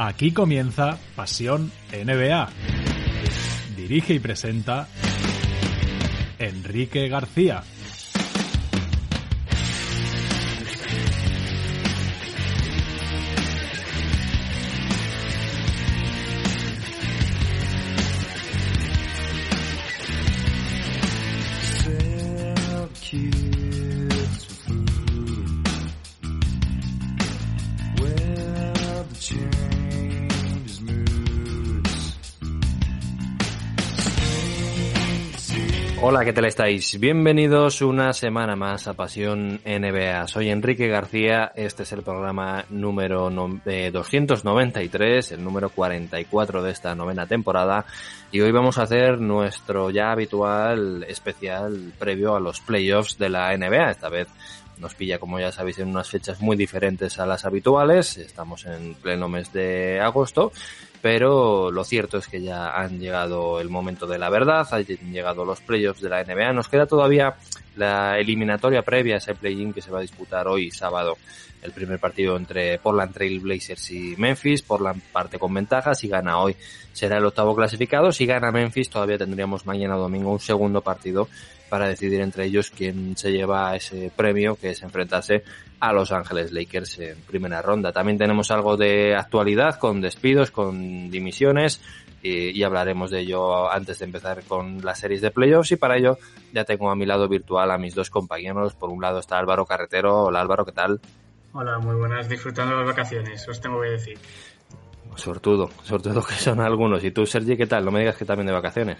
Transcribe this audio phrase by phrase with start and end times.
[0.00, 2.48] Aquí comienza Pasión NBA.
[3.76, 4.86] Dirige y presenta
[6.38, 7.64] Enrique García.
[36.18, 36.98] Hola, ¿qué tal estáis?
[36.98, 40.26] Bienvenidos una semana más a Pasión NBA.
[40.26, 46.72] Soy Enrique García, este es el programa número no- eh, 293, el número 44 de
[46.72, 47.84] esta novena temporada,
[48.32, 53.56] y hoy vamos a hacer nuestro ya habitual especial previo a los playoffs de la
[53.56, 53.92] NBA.
[53.92, 54.26] Esta vez
[54.80, 58.94] nos pilla, como ya sabéis, en unas fechas muy diferentes a las habituales, estamos en
[58.94, 60.50] pleno mes de agosto,
[61.00, 65.44] pero lo cierto es que ya han llegado el momento de la verdad, han llegado
[65.44, 67.36] los playoffs de la NBA, nos queda todavía
[67.76, 71.16] la eliminatoria previa a ese play-in que se va a disputar hoy sábado.
[71.62, 76.38] El primer partido entre Portland Trail Blazers y Memphis, Portland parte con ventaja, si gana
[76.38, 76.54] hoy
[76.92, 81.28] será el octavo clasificado, si gana Memphis todavía tendríamos mañana domingo un segundo partido
[81.68, 85.42] para decidir entre ellos quién se lleva ese premio que es enfrentarse
[85.80, 87.92] a Los Ángeles Lakers en primera ronda.
[87.92, 91.80] También tenemos algo de actualidad con despidos, con dimisiones
[92.22, 95.96] y, y hablaremos de ello antes de empezar con las series de playoffs y para
[95.96, 96.18] ello
[96.52, 98.74] ya tengo a mi lado virtual a mis dos compañeros.
[98.74, 100.24] Por un lado está Álvaro Carretero.
[100.24, 101.00] Hola Álvaro, ¿qué tal?
[101.52, 104.18] Hola, muy buenas, disfrutando las vacaciones, os tengo que decir.
[105.16, 107.02] Sortudo, sortudo que son algunos.
[107.02, 107.84] Y tú, Sergi, ¿qué tal?
[107.84, 108.98] No me digas que también de vacaciones.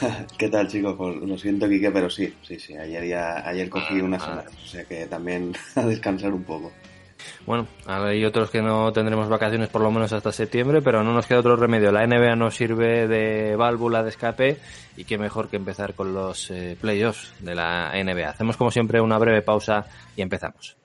[0.38, 0.94] ¿Qué tal, chicos?
[0.96, 2.76] Pues lo siento, Quique, pero sí, sí, sí.
[2.76, 6.72] Ayer ya, ayer cogí unas semanas, o sea que también a descansar un poco.
[7.44, 11.26] Bueno, hay otros que no tendremos vacaciones por lo menos hasta septiembre, pero no nos
[11.26, 11.92] queda otro remedio.
[11.92, 14.56] La NBA nos sirve de válvula de escape
[14.96, 18.30] y qué mejor que empezar con los eh, playoffs de la NBA.
[18.30, 19.84] Hacemos como siempre una breve pausa
[20.16, 20.79] y empezamos.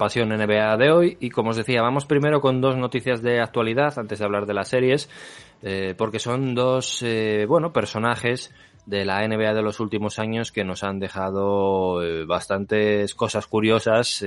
[0.00, 1.18] Pasión NBA de hoy.
[1.20, 4.54] Y como os decía, vamos primero con dos noticias de actualidad antes de hablar de
[4.54, 5.10] las series,
[5.62, 8.50] eh, porque son dos, eh, bueno, personajes
[8.86, 14.24] de la NBA de los últimos años que nos han dejado eh, bastantes cosas curiosas,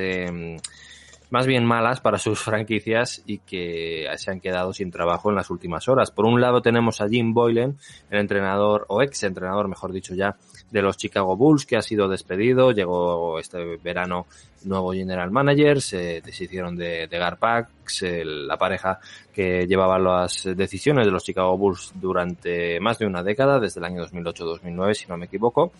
[1.33, 5.49] más bien malas para sus franquicias y que se han quedado sin trabajo en las
[5.49, 6.11] últimas horas.
[6.11, 7.75] Por un lado tenemos a Jim Boylan,
[8.11, 10.37] el entrenador o ex entrenador, mejor dicho ya,
[10.69, 14.27] de los Chicago Bulls, que ha sido despedido, llegó este verano
[14.65, 18.99] nuevo general manager, se deshicieron de, de Garpax, la pareja
[19.33, 23.85] que llevaba las decisiones de los Chicago Bulls durante más de una década, desde el
[23.85, 25.71] año 2008-2009, si no me equivoco.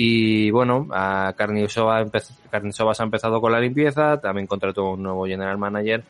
[0.00, 6.04] Y bueno, a Carnicevas ha empezado con la limpieza, también contrató un nuevo general manager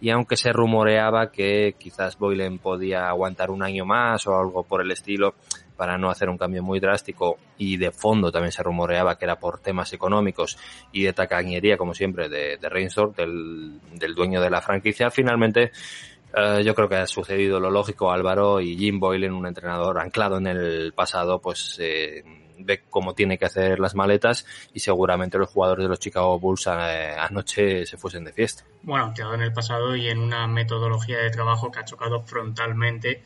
[0.00, 4.80] y aunque se rumoreaba que quizás Boylen podía aguantar un año más o algo por
[4.80, 5.34] el estilo
[5.76, 9.40] para no hacer un cambio muy drástico y de fondo también se rumoreaba que era
[9.40, 10.56] por temas económicos
[10.92, 15.72] y de tacañería como siempre de, de Reinsdorf, del, del dueño de la franquicia, finalmente
[16.34, 18.10] Eh, yo creo que ha sucedido lo lógico.
[18.10, 22.24] Álvaro y Jim Boylan, un entrenador anclado en el pasado, pues eh,
[22.64, 26.66] ve cómo tiene que hacer las maletas y seguramente los jugadores de los Chicago Bulls
[26.66, 28.64] eh, anoche se fuesen de fiesta.
[28.82, 33.22] Bueno, anclado en el pasado y en una metodología de trabajo que ha chocado frontalmente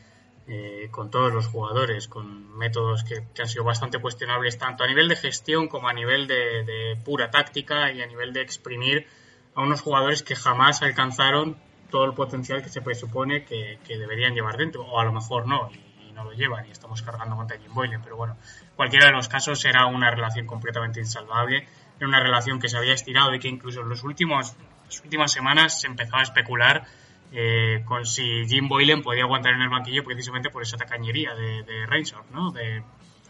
[0.49, 4.87] eh, con todos los jugadores, con métodos que, que, han sido bastante cuestionables tanto a
[4.87, 9.07] nivel de gestión como a nivel de, de, pura táctica y a nivel de exprimir
[9.55, 11.57] a unos jugadores que jamás alcanzaron
[11.91, 15.47] todo el potencial que se presupone que, que deberían llevar dentro, o a lo mejor
[15.47, 18.37] no, y, y no lo llevan, y estamos cargando contra Jim Boylan, pero bueno,
[18.77, 22.93] cualquiera de los casos era una relación completamente insalvable, era una relación que se había
[22.93, 26.85] estirado y que incluso en los últimos, las últimas semanas se empezaba a especular
[27.33, 31.63] eh, con si Jim Boylan podía aguantar en el banquillo precisamente por esa tacañería de,
[31.63, 32.51] de ¿no?
[32.51, 32.83] De,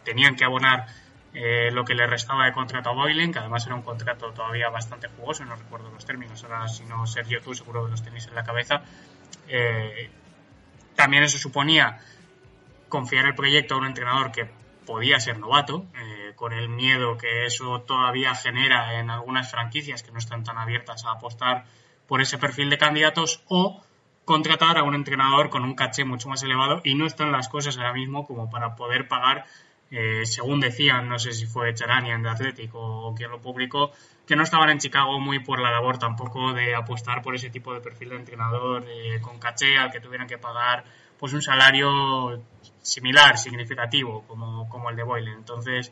[0.04, 0.86] tenían que abonar
[1.34, 4.70] eh, lo que le restaba de contrato a Boylan, que además era un contrato todavía
[4.70, 8.28] bastante jugoso, no recuerdo los términos, ahora si no Sergio tú seguro que los tenéis
[8.28, 8.82] en la cabeza.
[9.48, 10.10] Eh,
[10.96, 12.00] también eso suponía
[12.90, 14.50] confiar el proyecto a un entrenador que
[14.88, 20.12] podía ser novato, eh, con el miedo que eso todavía genera en algunas franquicias que
[20.12, 21.66] no están tan abiertas a apostar
[22.08, 23.84] por ese perfil de candidatos, o
[24.24, 27.78] contratar a un entrenador con un caché mucho más elevado y no están las cosas
[27.78, 29.46] ahora mismo como para poder pagar,
[29.92, 33.92] eh, según decían, no sé si fue Charanian de Atlético o quien lo publicó,
[34.26, 37.74] que no estaban en Chicago muy por la labor tampoco de apostar por ese tipo
[37.74, 40.84] de perfil de entrenador eh, con caché al que tuvieran que pagar
[41.20, 42.44] pues un salario
[42.82, 45.36] similar, significativo, como, como el de Boylan.
[45.36, 45.92] Entonces,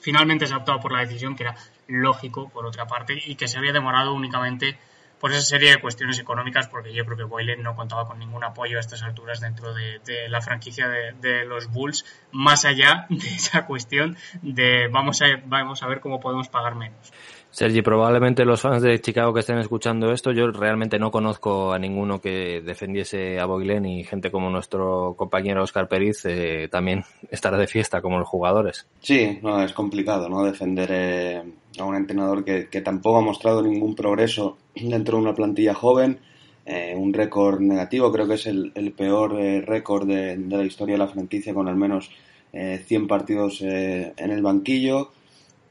[0.00, 1.56] finalmente se ha optado por la decisión que era
[1.86, 4.78] lógico, por otra parte, y que se había demorado únicamente
[5.18, 8.44] por esa serie de cuestiones económicas, porque yo creo que Boylan no contaba con ningún
[8.44, 13.06] apoyo a estas alturas dentro de, de la franquicia de, de, los Bulls, más allá
[13.08, 17.12] de esa cuestión de vamos a, vamos a ver cómo podemos pagar menos.
[17.58, 21.78] Sergi, probablemente los fans de Chicago que estén escuchando esto, yo realmente no conozco a
[21.80, 27.02] ninguno que defendiese a Boylen y gente como nuestro compañero Oscar Periz eh, también
[27.32, 28.86] estará de fiesta como los jugadores.
[29.00, 30.44] Sí, no, es complicado, ¿no?
[30.44, 31.42] Defender eh,
[31.80, 36.20] a un entrenador que, que, tampoco ha mostrado ningún progreso dentro de una plantilla joven,
[36.64, 40.94] eh, un récord negativo, creo que es el, peor eh, récord de, de, la historia
[40.94, 42.08] de la franquicia con al menos
[42.52, 45.10] 100 partidos en el banquillo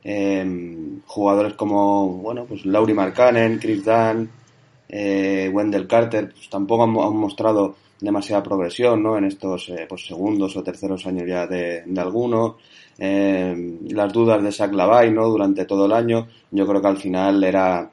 [0.04, 4.30] eh, jugadores como, bueno, pues Laurie Markkanen, Chris Dunn,
[4.90, 9.18] eh, Wendell Carter, pues tampoco han, mostrado demasiada progresión, ¿no?
[9.18, 12.58] En estos eh, pues segundos o terceros años ya de, de alguno.
[12.98, 15.28] Eh, las dudas de Zach Lavay, ¿no?
[15.28, 16.28] Durante todo el año.
[16.52, 17.92] Yo creo que al final era,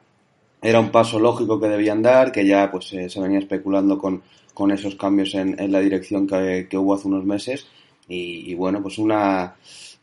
[0.62, 4.22] era un paso lógico que debían dar, que ya pues se venía especulando con,
[4.54, 7.66] con esos cambios en, en la dirección que, que, hubo hace unos meses.
[8.08, 9.56] Y, y bueno, pues una,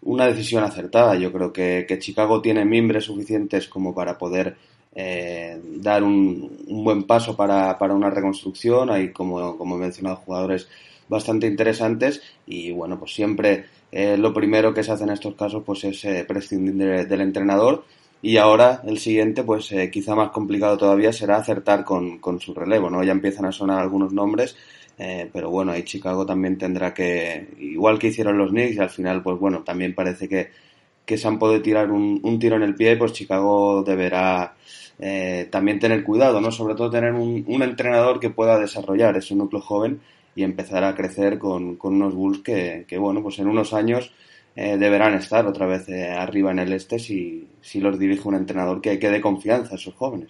[0.04, 1.16] una decisión acertada.
[1.16, 4.56] Yo creo que, que Chicago tiene mimbres suficientes como para poder
[4.94, 8.90] eh, dar un, un, buen paso para, para, una reconstrucción.
[8.90, 10.68] Hay, como, como he mencionado, jugadores
[11.08, 15.62] bastante interesantes y bueno, pues siempre eh, lo primero que se hace en estos casos
[15.66, 17.84] pues es eh, prescindir de, del entrenador
[18.22, 22.90] y ahora el siguiente pues quizá más complicado todavía será acertar con, con su relevo,
[22.90, 23.04] ¿no?
[23.04, 24.56] Ya empiezan a sonar algunos nombres
[24.98, 28.90] eh, pero bueno, ahí Chicago también tendrá que, igual que hicieron los Knicks, y al
[28.90, 30.50] final, pues bueno, también parece que,
[31.06, 34.56] que se han podido tirar un, un, tiro en el pie, pues Chicago deberá
[35.00, 36.52] eh, también tener cuidado, ¿no?
[36.52, 40.02] Sobre todo tener un, un, entrenador que pueda desarrollar ese núcleo joven
[40.36, 44.14] y empezar a crecer con, con unos Bulls que, que, bueno, pues en unos años
[44.56, 48.36] eh, deberán estar otra vez eh, arriba en el este si, si los dirige un
[48.36, 50.30] entrenador que, que dé confianza a esos jóvenes.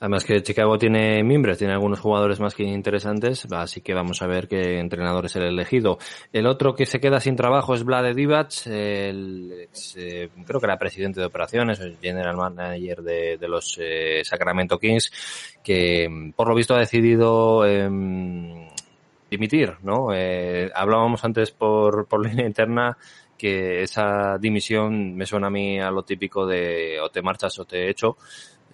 [0.00, 4.26] Además que Chicago tiene miembros, tiene algunos jugadores más que interesantes, así que vamos a
[4.26, 5.98] ver qué entrenador es el elegido.
[6.32, 10.78] El otro que se queda sin trabajo es Vlade Divac, el, eh, creo que era
[10.78, 15.10] presidente de operaciones, el general manager de, los eh, Sacramento Kings,
[15.64, 17.88] que por lo visto ha decidido eh,
[19.30, 20.14] dimitir, ¿no?
[20.14, 22.96] Eh, hablábamos antes por, por línea interna
[23.36, 27.64] que esa dimisión me suena a mí a lo típico de o te marchas o
[27.64, 28.16] te echo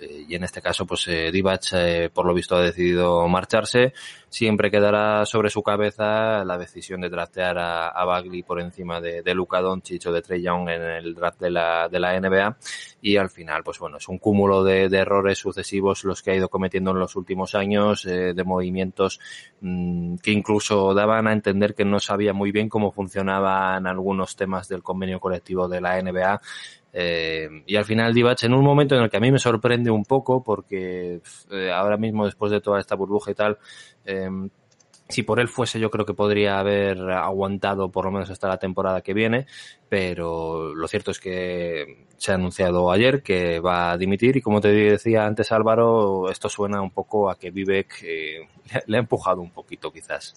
[0.00, 3.92] y en este caso pues eh, Divac eh, por lo visto ha decidido marcharse.
[4.28, 9.22] Siempre quedará sobre su cabeza la decisión de draftear a, a Bagley por encima de,
[9.22, 12.56] de Luka Doncic o de Trey Young en el draft de la, de la NBA
[13.00, 16.48] y al final pues bueno es un cúmulo de, errores sucesivos los que ha ido
[16.48, 19.20] cometiendo en los últimos años eh, de movimientos
[19.60, 24.68] mmm, que incluso daban a entender que no sabía muy bien cómo funcionaban algunos temas
[24.68, 26.40] del convenio colectivo de la NBA
[26.96, 29.90] eh, y al final Divac en un momento en el que a mí me sorprende
[29.90, 31.20] un poco porque
[31.50, 33.58] eh, ahora mismo después de toda esta burbuja y tal,
[34.06, 34.30] eh,
[35.08, 38.58] si por él fuese, yo creo que podría haber aguantado por lo menos hasta la
[38.58, 39.46] temporada que viene,
[39.88, 44.60] pero lo cierto es que se ha anunciado ayer que va a dimitir y como
[44.60, 48.48] te decía antes Álvaro, esto suena un poco a que Vivek eh,
[48.86, 50.34] le ha empujado un poquito quizás.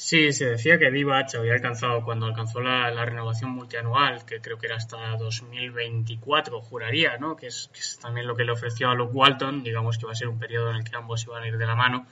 [0.00, 4.66] Sí, se decía que Divac había alcanzado cuando alcanzó la, renovación multianual, que creo que
[4.66, 7.34] era hasta 2024, juraría, ¿no?
[7.34, 10.28] Que es, también lo que le ofreció a Luke Walton, digamos que va a ser
[10.28, 12.06] un periodo en el que ambos iban a ir de la mano.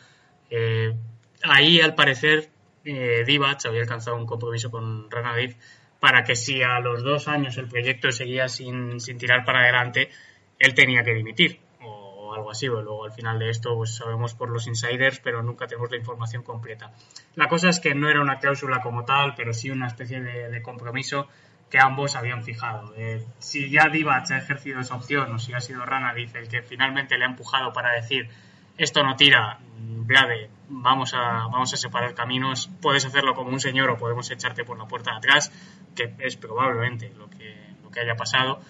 [0.50, 0.97] Eh,
[1.45, 2.50] ahí, al parecer,
[2.85, 5.55] eh, Divac había alcanzado un compromiso con Ranadiv
[6.00, 10.11] para que si a los dos años el proyecto seguía sin, sin tirar para adelante,
[10.59, 11.61] él tenía que dimitir
[12.37, 12.66] algo así.
[12.66, 16.43] luego al final de esto pues sabemos por los insiders, pero nunca tenemos la información
[16.43, 16.93] completa.
[17.35, 20.62] La cosa es que no era una cláusula como tal, pero sí una especie de,
[20.62, 21.28] compromiso
[21.71, 22.95] que ambos habían fijado.
[22.97, 26.49] Eh, si ya Divac ha ejercido esa opción o si ha sido Rana, dice el
[26.49, 28.28] que finalmente le ha empujado para decir
[28.78, 33.90] esto no tira, Blade, vamos a, vamos a separar caminos, puedes hacerlo como un señor
[33.90, 35.50] o podemos echarte por la puerta de atrás,
[35.95, 38.61] que es probablemente lo que, lo que haya pasado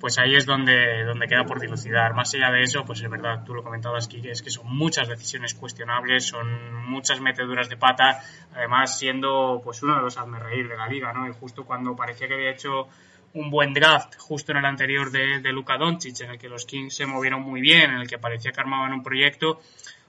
[0.00, 2.14] pues ahí es donde, donde queda por dilucidar.
[2.14, 5.06] Más allá de eso, pues es verdad, tú lo comentabas, Kike, es que son muchas
[5.08, 8.18] decisiones cuestionables, son muchas meteduras de pata,
[8.54, 11.28] además siendo pues uno de los hazme reír de la liga, ¿no?
[11.28, 12.88] Y justo cuando parecía que había hecho
[13.34, 16.64] un buen draft justo en el anterior de, de Luka Doncic, en el que los
[16.64, 19.60] Kings se movieron muy bien, en el que parecía que armaban un proyecto,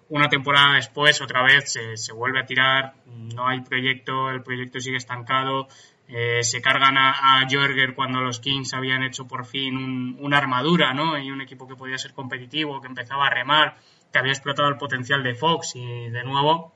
[0.07, 4.79] una temporada después otra vez se, se vuelve a tirar, no hay proyecto, el proyecto
[4.79, 5.67] sigue estancado,
[6.13, 10.93] eh, se cargan a, a, Jorger cuando los Kings habían hecho por fin una armadura,
[10.93, 11.17] ¿no?
[11.17, 13.77] Y un equipo que podía ser competitivo, que empezaba a remar,
[14.11, 16.73] que había explotado el potencial de Fox y de nuevo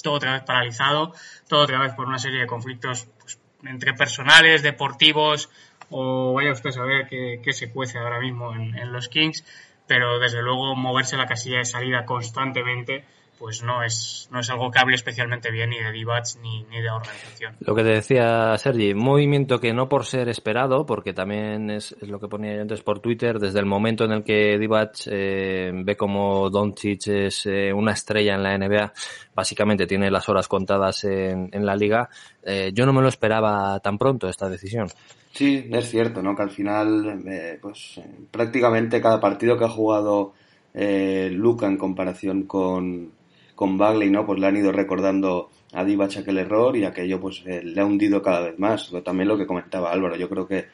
[0.00, 1.12] todo otra vez paralizado,
[1.48, 5.50] todo otra vez por una serie de conflictos pues, entre personales, deportivos
[5.90, 9.44] o vaya usted a saber qué, se cuece ahora mismo en los Kings,
[9.88, 13.04] pero desde luego moverse la casilla de salida constantemente
[13.38, 16.80] pues no es, no es algo que hable especialmente bien ni de Divac ni, ni
[16.80, 17.56] de organización.
[17.60, 22.18] Lo que te decía Sergi, movimiento que no por ser esperado, porque también es, lo
[22.18, 25.96] que ponía yo antes por Twitter, desde el momento en el que Divac eh, ve
[25.96, 28.92] como Doncic es eh, una estrella en la NBA,
[29.34, 32.08] básicamente tiene las horas contadas en, en la liga,
[32.42, 34.88] eh, yo no me lo esperaba tan pronto esta decisión.
[35.32, 36.34] Sí, es cierto, ¿no?
[36.34, 40.32] Que al final, eh, pues prácticamente cada partido que ha jugado
[40.74, 43.12] eh, Luca en comparación con,
[43.58, 44.24] con Bagley, ¿no?
[44.24, 47.84] Pues le han ido recordando a Divac aquel error y aquello pues eh, le ha
[47.84, 48.88] hundido cada vez más.
[49.04, 50.66] También lo que comentaba Álvaro, yo creo que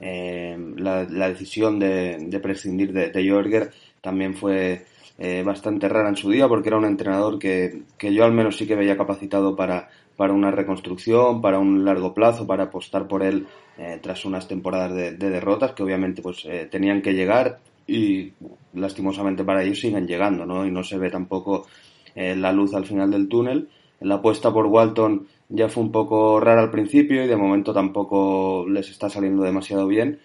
[0.00, 3.70] eh, la, decisión de, prescindir de, de, Jorger
[4.00, 4.84] también fue
[5.18, 8.56] eh, bastante rara en su día porque era un entrenador que, que yo al menos
[8.56, 13.22] sí que veía capacitado para, para una reconstrucción, para un largo plazo, para apostar por
[13.22, 13.46] él
[14.00, 18.32] tras unas temporadas de, de, derrotas que obviamente pues tenían que llegar y
[18.74, 20.66] lastimosamente para ellos siguen llegando, ¿no?
[20.66, 21.66] Y no se ve tampoco
[22.14, 23.68] eh, la luz al final del túnel.
[24.00, 28.66] La apuesta por Walton ya fue un poco rara al principio y de momento tampoco
[28.68, 30.18] les está saliendo demasiado bien.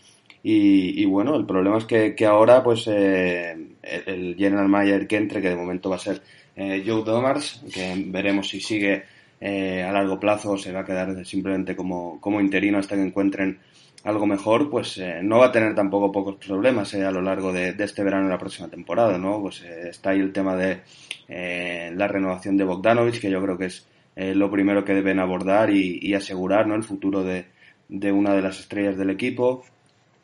[0.49, 5.49] Y, bueno, el problema es que, ahora pues eh, el general manager que entre, que
[5.49, 6.21] de momento va a ser
[6.55, 9.03] eh, Joe Domars, que veremos si sigue
[9.41, 13.59] a largo plazo o se va a quedar simplemente como, como interino hasta que encuentren
[14.03, 17.51] algo mejor, pues eh, no va a tener tampoco pocos problemas eh, a lo largo
[17.51, 19.41] de, este verano y la próxima temporada, ¿no?
[19.41, 20.81] Pues eh, está ahí el tema de
[21.27, 23.85] la renovación de Bogdanovich, que yo creo que es
[24.15, 26.75] lo primero que deben abordar y, asegurar, ¿no?
[26.75, 27.45] El futuro de,
[27.89, 29.65] una de las estrellas del equipo.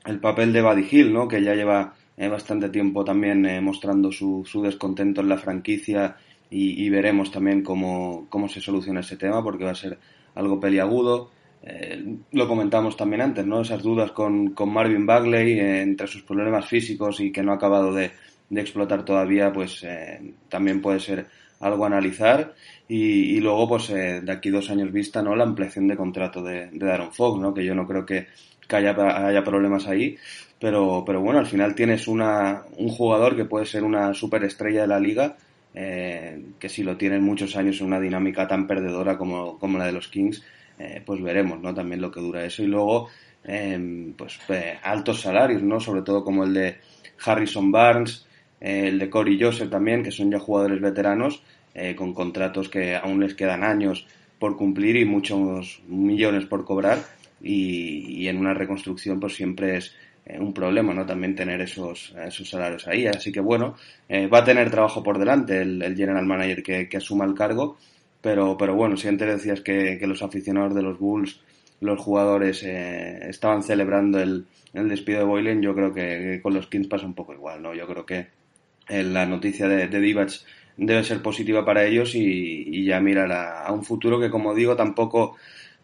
[0.06, 1.27] El papel de Buddy ¿no?
[1.27, 6.15] Que ya lleva bastante tiempo también mostrando su, su, descontento en la franquicia
[6.50, 10.00] y, y veremos también cómo, cómo se soluciona ese tema, porque va a ser
[10.36, 11.32] algo peliagudo.
[11.65, 13.62] Eh, lo comentamos también antes, ¿no?
[13.62, 17.55] Esas dudas con, con Marvin Bagley eh, entre sus problemas físicos y que no ha
[17.55, 18.12] acabado de,
[18.50, 21.25] de explotar todavía, pues eh, también puede ser
[21.62, 22.53] algo a analizar.
[22.89, 25.36] Y, luego, pues de aquí dos años vista, ¿no?
[25.36, 27.53] La ampliación de contrato de, de Darren Fox, ¿no?
[27.53, 28.27] Que yo no creo que,
[28.67, 28.91] que haya,
[29.25, 30.17] haya, problemas ahí.
[30.60, 34.88] Pero, pero bueno, al final tienes una, un jugador que puede ser una superestrella de
[34.88, 35.38] la liga.
[35.74, 39.93] que si lo tienen muchos años en una dinámica tan perdedora como, como la de
[39.93, 40.43] los Kings,
[40.80, 41.74] eh, pues veremos, ¿no?
[41.74, 42.63] También lo que dura eso.
[42.63, 43.10] Y luego,
[43.44, 45.80] em, pues eh, altos salarios, ¿no?
[45.80, 46.77] Sobre todo como el de
[47.24, 48.25] Harrison Barnes,
[48.60, 51.44] eh, el de Corey Joseph también, que son ya jugadores veteranos,
[51.98, 54.06] con contratos que aún les quedan años
[54.38, 57.00] por cumplir y muchos millones por cobrar.
[57.42, 59.96] Y, en una reconstrucción, pues siempre es
[60.39, 61.03] un problema, ¿no?
[61.03, 63.08] También tener esos, esos salarios ahí.
[63.08, 63.75] Así que bueno,
[64.32, 67.77] va a tener trabajo por delante el, general manager que, que asuma el cargo
[68.24, 71.42] pero, pero bueno, si antes decías que, que los aficionados de los Bulls,
[71.82, 76.68] los jugadores, eh, estaban celebrando el, el, despido de Boylen, yo creo que, con los
[76.68, 77.75] Kings pasa un poco igual, ¿no?
[77.75, 78.27] Yo creo que
[78.88, 80.00] eh, la noticia de, de
[80.77, 85.36] debe ser positiva para ellos y, ya mirar a, un futuro que, como digo, tampoco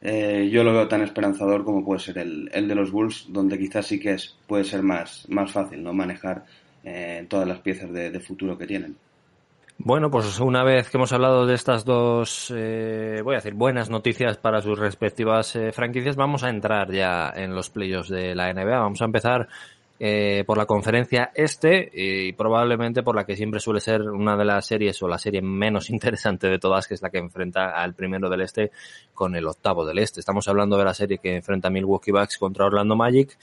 [0.01, 3.60] eh, yo lo veo tan esperanzador como puede ser el, el, de los Bulls, donde
[3.60, 6.46] quizás sí que es, puede ser más, más fácil no manejar
[6.86, 8.96] eh, todas las piezas de, futuro que tienen.
[9.81, 13.89] Bueno, pues una vez que hemos hablado de estas dos, eh, voy a decir, buenas
[13.89, 18.77] noticias para sus respectivas franquicias, vamos a entrar ya en los playoffs de la NBA.
[18.77, 19.48] Vamos a empezar
[20.01, 24.45] eh, por la conferencia este y probablemente por la que siempre suele ser una de
[24.45, 27.93] las series o la serie menos interesante de todas, que es la que enfrenta al
[27.93, 28.71] primero del este
[29.13, 30.21] con el octavo del este.
[30.21, 33.38] Estamos hablando de la serie que enfrenta Milwaukee Bucks contra Orlando Magic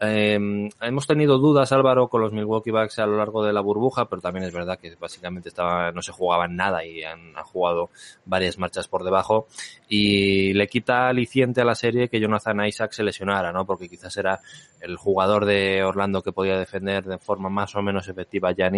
[0.00, 0.38] eh,
[0.80, 4.22] hemos tenido dudas, Álvaro, con los Milwaukee Bucks a lo largo de la burbuja, pero
[4.22, 7.90] también es verdad que básicamente estaba, no se jugaban nada y han, jugado
[8.24, 9.48] varias marchas por debajo.
[9.88, 13.66] Y le quita aliciente a la serie que Jonathan Isaac se lesionara, ¿no?
[13.66, 14.40] Porque quizás era
[14.80, 18.70] el jugador de Orlando que podía defender de forma más o menos efectiva a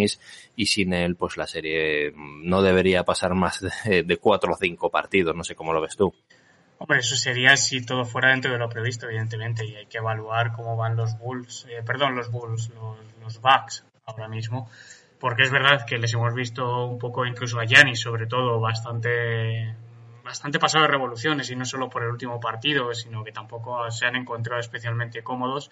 [0.55, 4.89] y sin él, pues la serie no debería pasar más de, de cuatro o cinco
[4.89, 5.35] partidos.
[5.35, 6.13] No sé cómo lo ves tú.
[6.81, 10.51] Hombre, eso sería si todo fuera dentro de lo previsto, evidentemente, y hay que evaluar
[10.51, 14.67] cómo van los Bulls, eh, perdón, los Bulls, los, los Bucks ahora mismo,
[15.19, 19.75] porque es verdad que les hemos visto un poco, incluso a Giannis, sobre todo, bastante,
[20.23, 24.07] bastante pasado de revoluciones, y no solo por el último partido, sino que tampoco se
[24.07, 25.69] han encontrado especialmente cómodos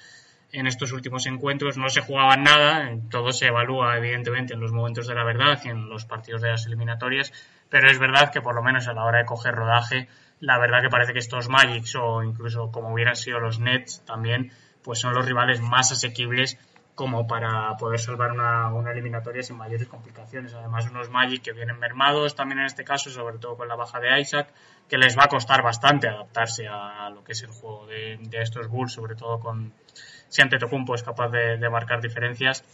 [0.51, 1.75] en estos últimos encuentros.
[1.79, 5.69] No se jugaban nada, todo se evalúa, evidentemente, en los momentos de la verdad y
[5.69, 7.33] en los partidos de las eliminatorias,
[7.67, 10.07] pero es verdad que por lo menos a la hora de coger rodaje,
[10.39, 14.51] la verdad que parece que estos Magics o incluso como hubieran sido los Nets también,
[14.84, 16.58] pues son los rivales más asequibles
[16.96, 20.53] como para poder salvar una, una, eliminatoria sin mayores complicaciones.
[20.53, 24.01] Además, unos Magic que vienen mermados también en este caso, sobre todo con la baja
[24.01, 24.53] de Isaac,
[24.89, 28.67] que les va a costar bastante adaptarse a, lo que es el juego de, estos
[28.67, 29.74] Bulls, sobre todo con
[30.27, 32.65] si Antetokounmpo es capaz de marcar diferencias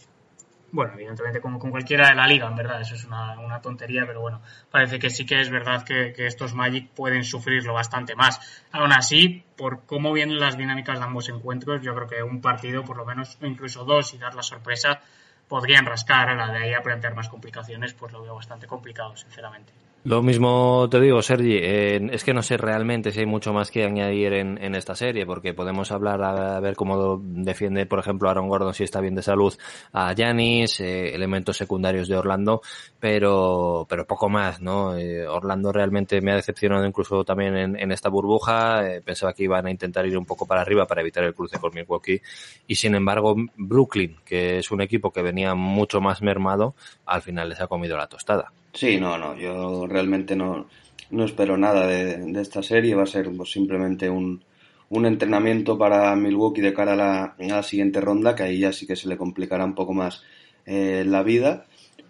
[0.72, 4.20] bueno, evidentemente como con cualquiera de la liga, en verdad, eso es una, tontería, pero
[4.20, 8.64] bueno, parece que sí que es verdad que, estos Magic pueden sufrirlo bastante más.
[8.72, 12.84] Aún así, por cómo vienen las dinámicas de ambos encuentros, yo creo que un partido,
[12.84, 15.00] por lo menos, o incluso dos, y dar la sorpresa,
[15.48, 19.16] podrían rascar a la de ahí a plantear más complicaciones, pues lo veo bastante complicado,
[19.16, 19.72] sinceramente.
[20.06, 23.72] Lo mismo te digo, Sergi, eh, es que no sé realmente si hay mucho más
[23.72, 28.48] que añadir en, esta serie, porque podemos hablar a, ver cómo defiende, por ejemplo, Aaron
[28.48, 29.52] Gordon si está bien de salud
[29.92, 32.62] a Yanis, eh, elementos secundarios de Orlando,
[33.00, 34.96] pero, pero poco más, ¿no?
[34.96, 39.66] Eh, Orlando realmente me ha decepcionado incluso también en, en esta burbuja, pensaba que iban
[39.66, 42.22] a intentar ir un poco para arriba para evitar el cruce con Milwaukee,
[42.68, 47.48] y sin embargo, Brooklyn, que es un equipo que venía mucho más mermado, al final
[47.48, 48.52] les ha comido la tostada.
[48.76, 50.66] Sí, no, no, yo realmente no,
[51.10, 54.44] no espero nada de, esta serie, va a ser pues, simplemente un,
[54.90, 58.72] un entrenamiento para Milwaukee de cara a la, a la, siguiente ronda, que ahí ya
[58.74, 60.22] sí que se le complicará un poco más
[60.66, 61.64] eh, la vida,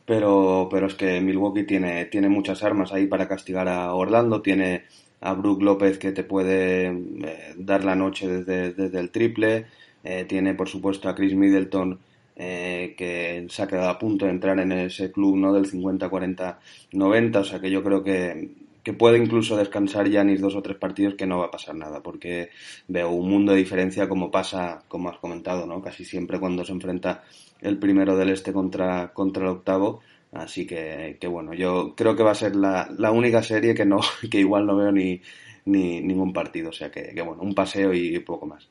[0.04, 4.86] pero, pero es que Milwaukee tiene, tiene muchas armas ahí para castigar a Orlando, tiene
[5.20, 9.66] a Brook López que te puede eh, dar la noche desde, desde el triple,
[10.02, 12.00] eh, tiene por supuesto a Chris Middleton
[12.36, 15.54] eh, que se ha quedado a punto de entrar en ese club ¿no?
[15.54, 18.50] del 50-40-90, o sea que yo creo que,
[18.82, 22.02] que puede incluso descansar Yanis dos o tres partidos que no va a pasar nada,
[22.02, 22.50] porque
[22.88, 25.80] veo un mundo de diferencia como pasa, como has comentado, ¿no?
[25.80, 27.24] casi siempre cuando se enfrenta
[27.62, 32.22] el primero del este contra, contra el octavo, así que, que bueno, yo creo que
[32.22, 35.22] va a ser la, la única serie que no, que igual no veo ni,
[35.64, 38.68] ni ningún partido, o sea que, que bueno, un paseo y poco más.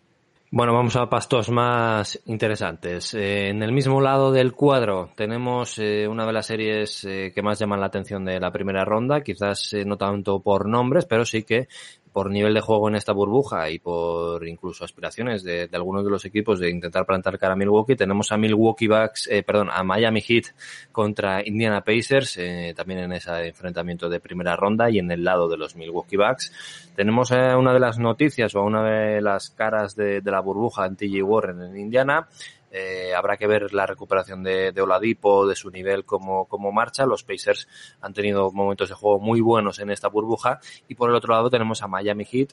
[0.51, 3.13] Bueno, vamos a pastos más interesantes.
[3.15, 7.41] Eh, en el mismo lado del cuadro tenemos eh, una de las series eh, que
[7.41, 11.43] más llaman la atención de la primera ronda, quizás no tanto por nombres, pero sí
[11.43, 11.67] que
[12.15, 16.23] por nivel de juego en esta burbuja y por incluso aspiraciones de, algunos de los
[16.23, 20.21] equipos de intentar plantar cara a Milwaukee, tenemos a Milwaukee Bucks, eh, perdón, a Miami
[20.21, 20.45] Heat
[20.93, 25.49] contra Indiana Pacers, eh, también en ese enfrentamiento de primera ronda y en el lado
[25.49, 26.54] de los Milwaukee Bucks.
[26.95, 30.86] Tenemos eh, una de las noticias o una de las caras de, de la burbuja
[30.86, 32.30] en TJ Warren en Indiana,
[32.77, 37.05] eh, habrá que ver la recuperación de, Oladipo, de su nivel como, como marcha.
[37.05, 37.69] Los Pacers
[38.01, 40.59] han tenido momentos de juego muy buenos en esta burbuja.
[40.89, 42.49] Y por el otro lado tenemos a Miami Heat,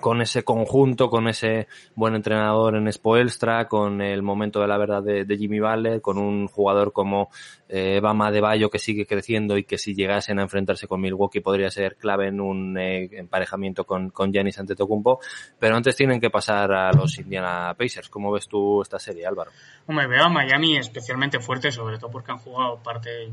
[0.00, 5.02] con ese conjunto, con ese buen entrenador en Spoelstra, con el momento de la verdad
[5.02, 7.30] de, Jimmy Butler, con un jugador como
[7.68, 11.40] eh, Bama de Bayo que sigue creciendo y que si llegasen a enfrentarse con Milwaukee
[11.40, 15.20] podría ser clave en un eh, emparejamiento con, con Giannis Antetokounmpo,
[15.58, 18.08] pero antes tienen que pasar a los Indiana Pacers.
[18.08, 19.50] ¿Cómo ves tú esta serie, Álvaro?
[19.86, 23.24] Hombre, veo a Miami especialmente fuerte, sobre todo porque han jugado parte de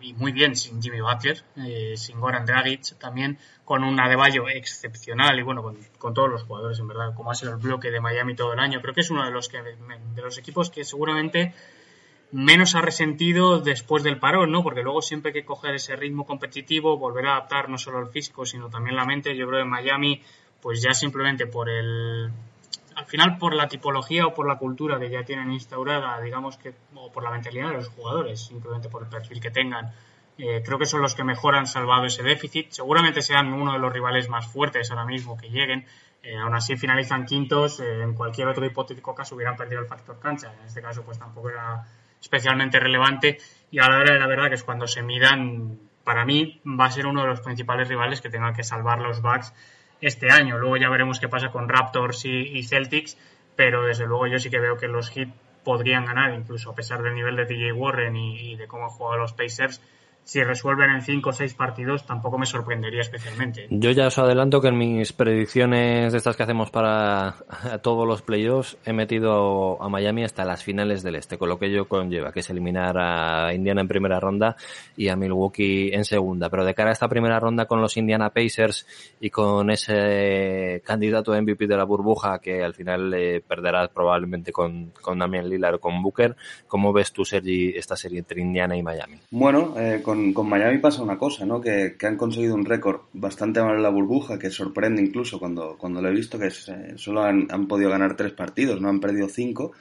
[0.00, 5.38] y muy bien sin Jimmy Butler, eh, sin Goran Dragic también, con un Adebayo excepcional
[5.38, 8.52] y bueno, con, todos los jugadores en verdad, como ha el bloque de Miami todo
[8.52, 8.80] el año.
[8.80, 11.54] Creo que es uno de los, que, de los equipos que seguramente
[12.32, 14.62] menos ha resentido después del parón, ¿no?
[14.62, 18.08] Porque luego siempre hay que coger ese ritmo competitivo, volver a adaptar no solo el
[18.08, 19.36] físico, sino también la mente.
[19.36, 20.22] Yo creo que Miami,
[20.60, 22.30] pues ya simplemente por el
[23.00, 26.74] al final por la tipología o por la cultura que ya tienen instaurada, digamos que,
[26.94, 29.90] o por la mentalidad de los jugadores, simplemente por el perfil que tengan,
[30.36, 32.70] eh, creo que son los que mejor han salvado ese déficit.
[32.70, 35.86] Seguramente sean uno de los rivales más fuertes ahora mismo que lleguen.
[36.22, 37.80] Eh, aún así finalizan quintos.
[37.80, 40.52] Eh, en cualquier otro hipotético caso hubieran perdido el factor cancha.
[40.60, 41.86] En este caso, pues tampoco era
[42.20, 43.38] especialmente relevante.
[43.70, 46.84] Y a la hora de la verdad que es cuando se midan, para mí va
[46.84, 49.54] a ser uno de los principales rivales que tengan que salvar los Bucks
[50.00, 50.58] este año.
[50.58, 53.16] Luego ya veremos qué pasa con Raptors y, Celtics,
[53.56, 55.28] pero desde luego yo sí que veo que los Heat
[55.64, 58.90] podrían ganar, incluso a pesar del nivel de DJ Warren y, y de cómo han
[58.90, 59.80] jugado los Pacers
[60.24, 63.66] si resuelven en 5 o 6 partidos tampoco me sorprendería especialmente.
[63.70, 67.36] Yo ya os adelanto que en mis predicciones de estas que hacemos para
[67.82, 71.66] todos los playoffs he metido a Miami hasta las finales del este, con lo que
[71.66, 74.56] ello conlleva, que es eliminar a Indiana en primera ronda
[74.96, 76.48] y a Milwaukee en segunda.
[76.48, 78.86] Pero de cara a esta primera ronda con los Indiana Pacers
[79.20, 84.52] y con ese candidato a MVP de la burbuja que al final eh, perderás probablemente
[84.52, 88.76] con, con Damian Lillard o con Booker, ¿cómo ves tú, Sergi, esta serie entre Indiana
[88.76, 89.18] y Miami?
[89.30, 91.60] Bueno, eh, con, Miami pasa una cosa, ¿no?
[91.60, 96.00] Que, han conseguido un récord bastante malo en la burbuja, que sorprende incluso cuando, cuando
[96.00, 99.72] lo he visto, que eh, solo han, podido ganar tres partidos, no han perdido cinco.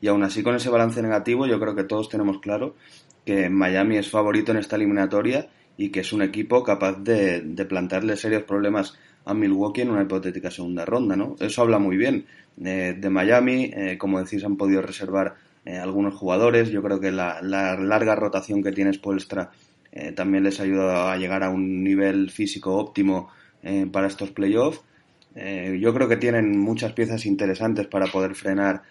[0.00, 2.76] Y aún así, con ese balance negativo, yo creo que todos tenemos claro
[3.24, 8.16] que Miami es favorito en esta eliminatoria y que es un equipo capaz de, plantearle
[8.16, 11.36] serios problemas a Milwaukee en una hipotética segunda ronda, ¿no?
[11.40, 12.26] Eso habla muy bien
[12.64, 15.34] eh, de Miami, como decís, han podido reservar
[15.66, 19.50] algunos jugadores, yo creo que la, la larga rotación que tiene Spolstra
[19.92, 23.30] eh, también les ayuda a llegar a un nivel físico óptimo
[23.62, 24.80] eh, para estos playoffs.
[25.34, 28.82] Eh, yo creo que tienen muchas piezas interesantes para poder frenar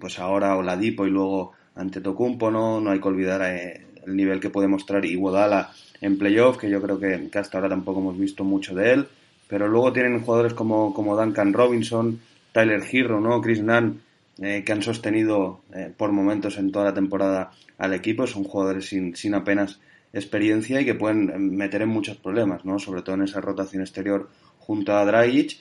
[0.00, 2.80] pues ahora Oladipo y luego ante Tocumpo, ¿no?
[2.80, 5.70] No hay que olvidar el nivel que puede mostrar Iguodala
[6.00, 9.08] en playoff, que yo creo que, hasta ahora tampoco hemos visto mucho de él.
[9.46, 12.18] Pero luego tienen jugadores como, como Duncan Robinson,
[12.50, 13.42] Tyler Hero, ¿no?
[13.42, 14.00] Chris Nunn,
[14.38, 15.60] que han sostenido
[15.98, 18.26] por momentos en toda la temporada al equipo.
[18.26, 19.80] Son jugadores sin, sin apenas
[20.12, 22.78] experiencia y que pueden meter en muchos problemas, ¿no?
[22.78, 25.58] Sobre todo en esa rotación exterior junto a Dragic.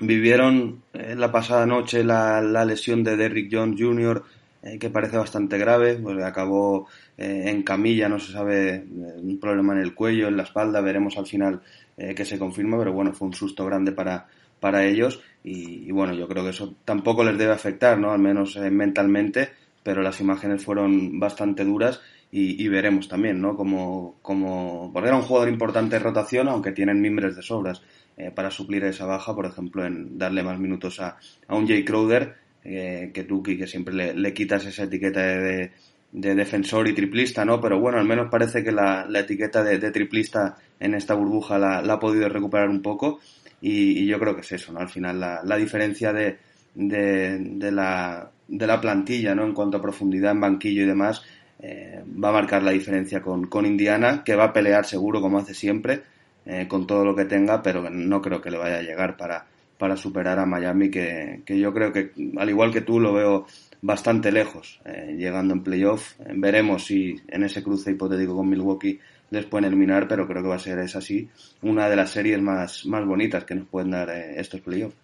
[0.00, 4.24] Vivieron en la pasada noche la, lesión de Derrick Jones Jr.,
[4.62, 8.84] eh, que parece bastante grave, pues acabó eh, en camilla, no se sabe, eh,
[9.22, 11.60] un problema en el cuello, en la espalda, veremos al final
[11.96, 14.26] que se confirma, pero bueno, fue un susto grande para,
[14.58, 18.10] para ellos y, y, bueno, yo creo que eso tampoco les debe afectar, ¿no?
[18.10, 19.50] Al menos mentalmente,
[19.84, 22.00] pero las imágenes fueron bastante duras
[22.36, 23.54] y, veremos también, ¿no?
[23.56, 27.80] Como, como, porque era un jugador importante de rotación, aunque tienen mimbres de sobras
[28.16, 31.16] eh, para suplir esa baja, por ejemplo, en darle más minutos a,
[31.46, 35.70] a un Jay Crowder, eh, que tú, que siempre le, le, quitas esa etiqueta de,
[36.10, 37.60] de, defensor y triplista, ¿no?
[37.60, 41.56] Pero bueno, al menos parece que la, la etiqueta de, de, triplista en esta burbuja
[41.56, 43.20] la, la, ha podido recuperar un poco
[43.60, 44.80] y, y, yo creo que es eso, ¿no?
[44.80, 46.38] Al final la, la diferencia de,
[46.74, 49.44] de, de, la, de la plantilla, ¿no?
[49.44, 51.22] En cuanto a profundidad en banquillo y demás,
[51.66, 55.38] eh, va a marcar la diferencia con, con, Indiana, que va a pelear seguro como
[55.38, 56.02] hace siempre,
[56.44, 59.46] eh, con todo lo que tenga, pero no creo que le vaya a llegar para,
[59.78, 63.46] para superar a Miami, que, que yo creo que, al igual que tú, lo veo
[63.80, 66.16] bastante lejos, eh, llegando en playoff.
[66.34, 69.00] veremos si en ese cruce hipotético con Milwaukee
[69.30, 71.30] les pueden eliminar, pero creo que va a ser, es así,
[71.62, 74.96] una de las series más, más bonitas que nos pueden dar estos playoffs.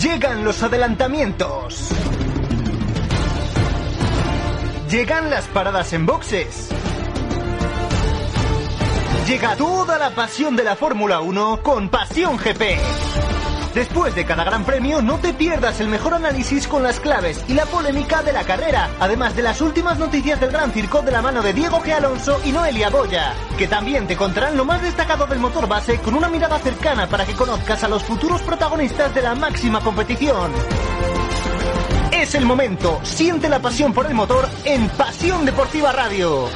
[0.00, 2.13] Llegan los adelantamientos.
[4.90, 6.68] Llegan las paradas en boxes.
[9.26, 12.78] Llega toda la pasión de la Fórmula 1 con Pasión GP.
[13.74, 17.54] Después de cada gran premio, no te pierdas el mejor análisis con las claves y
[17.54, 21.22] la polémica de la carrera, además de las últimas noticias del Gran Circo de la
[21.22, 21.92] mano de Diego G.
[21.92, 26.14] Alonso y Noelia Goya, que también te contarán lo más destacado del motor base con
[26.14, 30.52] una mirada cercana para que conozcas a los futuros protagonistas de la máxima competición.
[32.24, 33.00] Es el momento.
[33.02, 36.48] Siente la pasión por el motor en Pasión Deportiva Radio.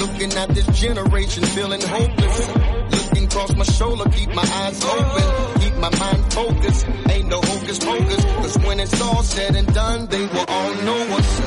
[0.00, 2.48] Looking at this generation feeling hopeless.
[2.90, 5.60] Looking across my shoulder, keep my eyes open.
[5.60, 6.86] Keep my mind focused.
[7.08, 8.24] Ain't no hocus pocus.
[8.24, 11.40] Cause when it's all said and done, they will all know us.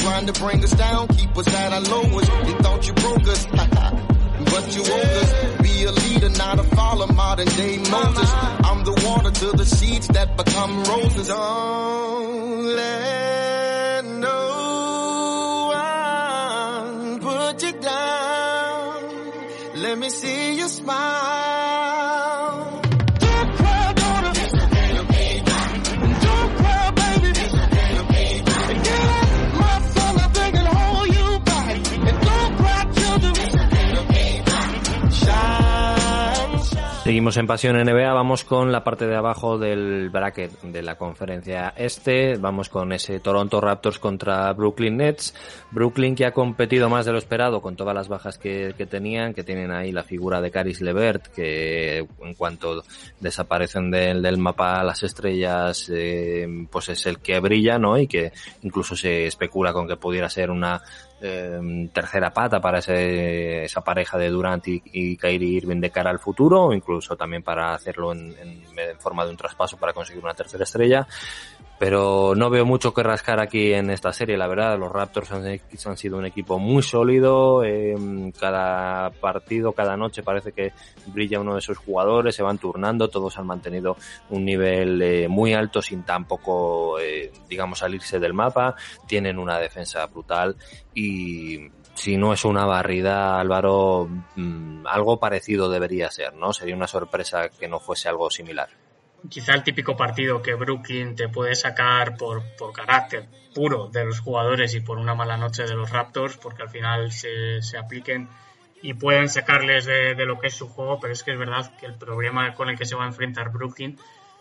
[0.00, 2.30] Trying to bring us down, keep us at our lowest.
[2.46, 3.46] You thought you broke us,
[4.56, 5.32] but you woke us
[5.86, 8.30] a leader, not a follower, modern day Moses.
[8.68, 11.28] I'm the water to the seeds that become roses.
[11.28, 19.02] Don't let no one put you down.
[19.74, 21.55] Let me see you smile.
[37.06, 41.72] Seguimos en Pasión NBA, vamos con la parte de abajo del bracket de la conferencia
[41.76, 45.32] este, vamos con ese Toronto Raptors contra Brooklyn Nets,
[45.70, 49.44] Brooklyn que ha competido más de lo esperado con todas las bajas que, tenían, que
[49.44, 52.82] tienen ahí la figura de Caris Levert, que en cuanto
[53.20, 57.96] desaparecen del, del mapa las estrellas, eh, pues es el que brilla, ¿no?
[57.98, 60.82] Y que incluso se especula con que pudiera ser una
[61.20, 66.10] eh, tercera pata para ese, esa pareja de Durant y, y, Kyrie Irving de cara
[66.10, 68.34] al futuro, o incluso también para hacerlo en,
[68.98, 71.06] forma de un traspaso para conseguir una tercera estrella
[71.78, 74.78] pero no veo mucho que rascar aquí en esta serie, la verdad.
[74.78, 77.62] Los Raptors han, sido un equipo muy sólido.
[77.64, 77.94] Eh,
[78.38, 80.72] cada partido, cada noche parece que
[81.06, 83.96] brilla uno de sus jugadores, se van turnando, todos han mantenido
[84.30, 88.74] un nivel eh, muy alto sin tampoco, eh, digamos, salirse del mapa.
[89.06, 90.56] Tienen una defensa brutal
[90.94, 91.58] y
[91.92, 96.52] si no es una barrida, Álvaro, mmm, algo parecido debería ser, ¿no?
[96.54, 98.68] Sería una sorpresa que no fuese algo similar
[99.28, 104.20] quizá el típico partido que Brooklyn te puede sacar por, por carácter puro de los
[104.20, 108.28] jugadores y por una mala noche de los Raptors, porque al final se, se apliquen
[108.82, 111.74] y pueden sacarles de, de, lo que es su juego, pero es que es verdad
[111.78, 113.98] que el problema con el que se va a enfrentar Brooklyn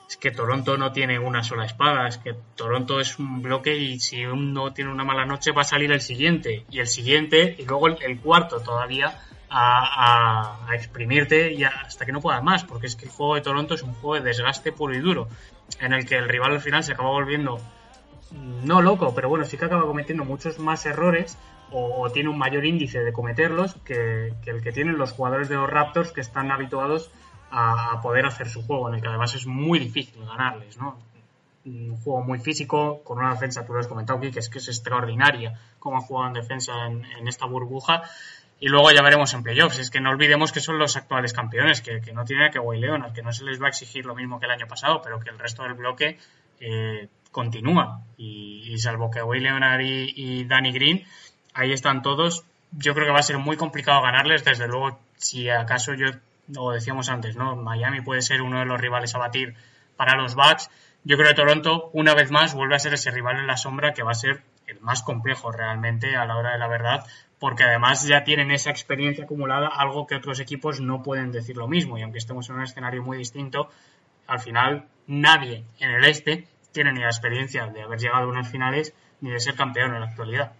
[0.07, 3.99] es que Toronto no tiene una sola espada, es que Toronto es un bloque y
[3.99, 7.65] si uno tiene una mala noche va a salir el siguiente y el siguiente y
[7.65, 9.17] luego el, el cuarto todavía
[9.57, 13.35] a, a, a, exprimirte y hasta que no puedas más, porque es que el juego
[13.35, 15.29] de Toronto es un juego de desgaste puro y duro,
[15.79, 17.57] en el que el rival al final se acaba volviendo
[18.31, 21.37] no loco, pero bueno, sí que acaba cometiendo muchos más errores
[21.71, 25.69] o, tiene un mayor índice de cometerlos que, el que tienen los jugadores de los
[25.69, 27.09] Raptors que están habituados
[27.49, 30.97] a, a, poder hacer su juego, en el que además es muy difícil ganarles, ¿no?
[31.63, 34.59] Un juego muy físico, con una defensa, tú lo has comentado aquí, que es que
[34.59, 38.03] es extraordinaria cómo ha jugado en defensa en, en esta burbuja
[38.59, 39.79] y luego ya veremos en playoffs.
[39.79, 42.79] Es que no olvidemos que son los actuales campeones, que, que no tiene que Kawhi
[42.79, 45.19] Leonard, que no se les va a exigir lo mismo que el año pasado, pero
[45.19, 46.17] que el resto del bloque
[46.59, 48.01] eh, continúa.
[48.17, 51.03] Y, salvo que Kawhi Leonard y, y, Danny Green,
[51.53, 52.45] ahí están todos.
[52.71, 54.43] Yo creo que va a ser muy complicado ganarles.
[54.43, 56.07] Desde luego, si acaso yo,
[56.47, 57.55] lo decíamos antes, ¿no?
[57.55, 59.55] Miami puede ser uno de los rivales a batir
[59.97, 60.69] para los Bucks.
[61.03, 63.93] Yo creo que Toronto, una vez más, vuelve a ser ese rival en la sombra
[63.93, 67.05] que va a ser el más complejo realmente a la hora de la verdad
[67.39, 71.67] porque además ya tienen esa experiencia acumulada, algo que otros equipos no pueden decir lo
[71.67, 71.97] mismo.
[71.97, 73.69] Y aunque estemos en un escenario muy distinto,
[74.27, 78.49] al final nadie en el este tiene ni la experiencia de haber llegado a unas
[78.49, 80.53] finales ni de ser campeón en la actualidad.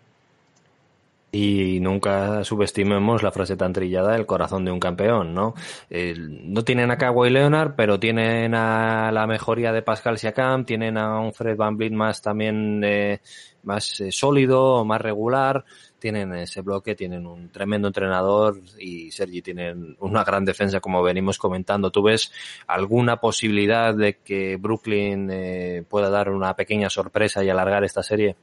[1.32, 5.54] Y nunca subestimemos la frase tan trillada, el corazón de un campeón, ¿no?
[5.90, 11.20] No tienen a Kawhi Leonard, pero tienen a la mejoría de Pascal Siakam, tienen a
[11.20, 13.20] un Fred Van Vliet más también eh,
[13.64, 15.66] más eh, sólido, más regular,
[16.06, 21.40] tienen ese bloque, tienen un tremendo entrenador y Sergi tienen una gran defensa como venimos
[21.40, 21.90] comentando.
[21.90, 22.32] ¿Tú ves
[22.68, 28.36] alguna posibilidad de que Brooklyn eh, pueda dar una pequeña sorpresa y alargar esta serie?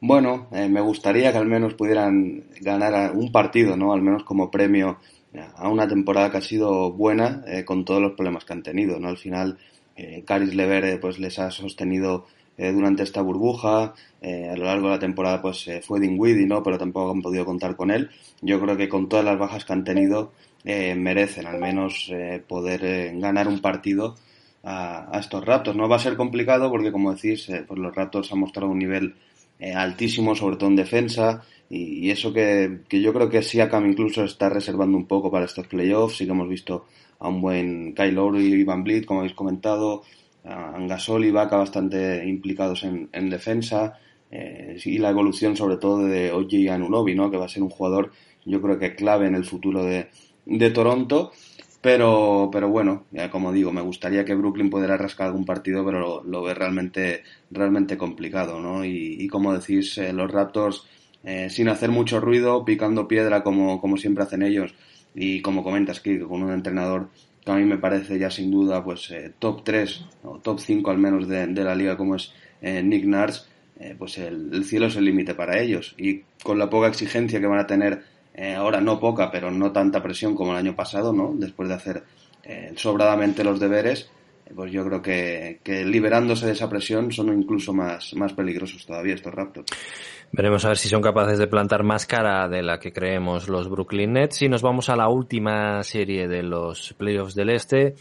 [0.00, 3.92] Bueno, eh, me gustaría que al menos pudieran ganar un partido, ¿no?
[3.92, 4.98] Al menos como premio
[5.54, 8.98] a una temporada que ha sido buena eh, con todos los problemas que han tenido,
[8.98, 9.06] ¿no?
[9.06, 9.56] Al final,
[9.94, 12.26] eh, Caris Lever pues les ha sostenido
[12.58, 13.94] eh, durante esta burbuja.
[14.20, 16.60] Eh, a lo largo de la temporada pues eh, fue Dinwiddie, ¿no?
[16.62, 18.10] Pero tampoco han podido contar con él.
[18.42, 20.32] Yo creo que con todas las bajas que han tenido
[20.64, 22.12] merecen al menos
[22.46, 24.16] poder ganar un partido
[24.64, 25.76] a, a, estos Raptors.
[25.76, 29.14] No va a ser complicado porque como decís, pues los Raptors han mostrado un nivel
[29.74, 31.42] altísimo, sobre todo en defensa.
[31.70, 35.66] Y, eso que, que, yo creo que Siakam incluso está reservando un poco para estos
[35.68, 36.16] playoffs.
[36.18, 36.86] Sí que hemos visto
[37.18, 40.02] a un buen Kyle Lowry y Van Vliet, como habéis comentado,
[40.48, 43.98] Angasol y Vaca bastante implicados en, en defensa
[44.30, 47.30] eh, y la evolución sobre todo de OJ Anunobi, ¿no?
[47.30, 48.12] que va a ser un jugador
[48.48, 50.08] yo creo que clave en el futuro de,
[50.46, 51.32] de Toronto.
[51.80, 56.00] Pero, pero bueno, ya como digo, me gustaría que Brooklyn pudiera rascar algún partido, pero
[56.00, 58.84] lo, lo ve realmente, realmente complicado, ¿no?
[58.84, 60.88] Y, y como decís, eh, los Raptors,
[61.22, 64.74] eh, sin hacer mucho ruido, picando piedra como, como siempre hacen ellos,
[65.14, 67.10] y como comentas, que con un entrenador
[67.52, 70.98] a mí me parece ya sin duda pues eh, top 3 o top 5 al
[70.98, 73.42] menos de, la liga como es eh, Nick Nurse,
[73.78, 77.40] eh, pues el, el, cielo es el límite para ellos y con la poca exigencia
[77.40, 78.02] que van a tener
[78.34, 81.32] eh, ahora no poca pero no tanta presión como el año pasado, ¿no?
[81.34, 82.02] Después de hacer
[82.76, 84.08] sobradamente los deberes,
[84.54, 89.14] pues yo creo que, que, liberándose de esa presión son incluso más, más peligrosos todavía
[89.14, 89.70] estos Raptors.
[90.30, 93.68] Veremos a ver si son capaces de plantar más cara de la que creemos los
[93.68, 94.42] Brooklyn Nets.
[94.42, 97.94] Y nos vamos a la última serie de los playoffs del Este.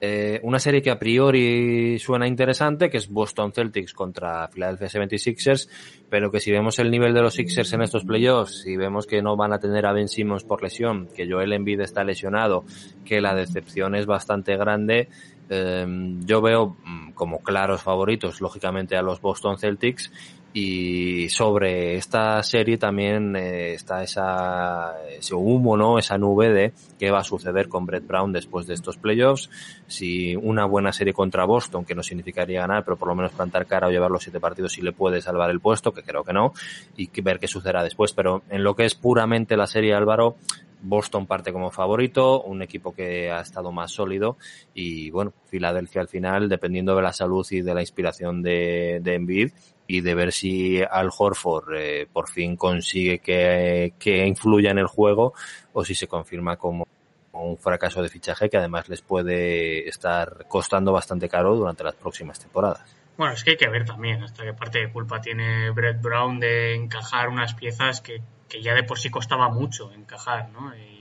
[0.00, 5.68] eh, una serie que a priori suena interesante, que es Boston Celtics contra Philadelphia 76ers,
[6.10, 9.22] pero que si vemos el nivel de los Sixers en estos playoffs, si vemos que
[9.22, 12.64] no van a tener a Ben Simmons por lesión, que Joel Embiid está lesionado,
[13.04, 15.08] que la decepción es bastante grande,
[15.48, 15.86] eh,
[16.24, 20.10] yo veo mm, como claros favoritos, lógicamente, a los Boston Celtics
[20.54, 25.98] y sobre esta serie también eh, está esa, ese humo, ¿no?
[25.98, 29.48] Esa nube de qué va a suceder con Brett Brown después de estos playoffs.
[29.86, 33.66] Si una buena serie contra Boston, que no significaría ganar, pero por lo menos plantar
[33.66, 36.34] cara o llevar los siete partidos si le puede salvar el puesto, que creo que
[36.34, 36.52] no,
[36.96, 38.12] y ver qué sucederá después.
[38.12, 40.36] Pero en lo que es puramente la serie Álvaro,
[40.82, 44.36] Boston parte como favorito, un equipo que ha estado más sólido
[44.74, 49.14] y bueno, Filadelfia al final, dependiendo de la salud y de la inspiración de, de
[49.14, 49.52] Embiid
[49.96, 54.86] y de ver si Al Horford eh, por fin consigue que, que influya en el
[54.86, 55.34] juego
[55.72, 56.86] o si se confirma como
[57.32, 62.38] un fracaso de fichaje que además les puede estar costando bastante caro durante las próximas
[62.38, 62.96] temporadas.
[63.16, 66.40] Bueno, es que hay que ver también hasta qué parte de culpa tiene Brett Brown
[66.40, 70.76] de encajar unas piezas que que ya de por sí costaba mucho encajar, ¿no?
[70.76, 71.00] Y,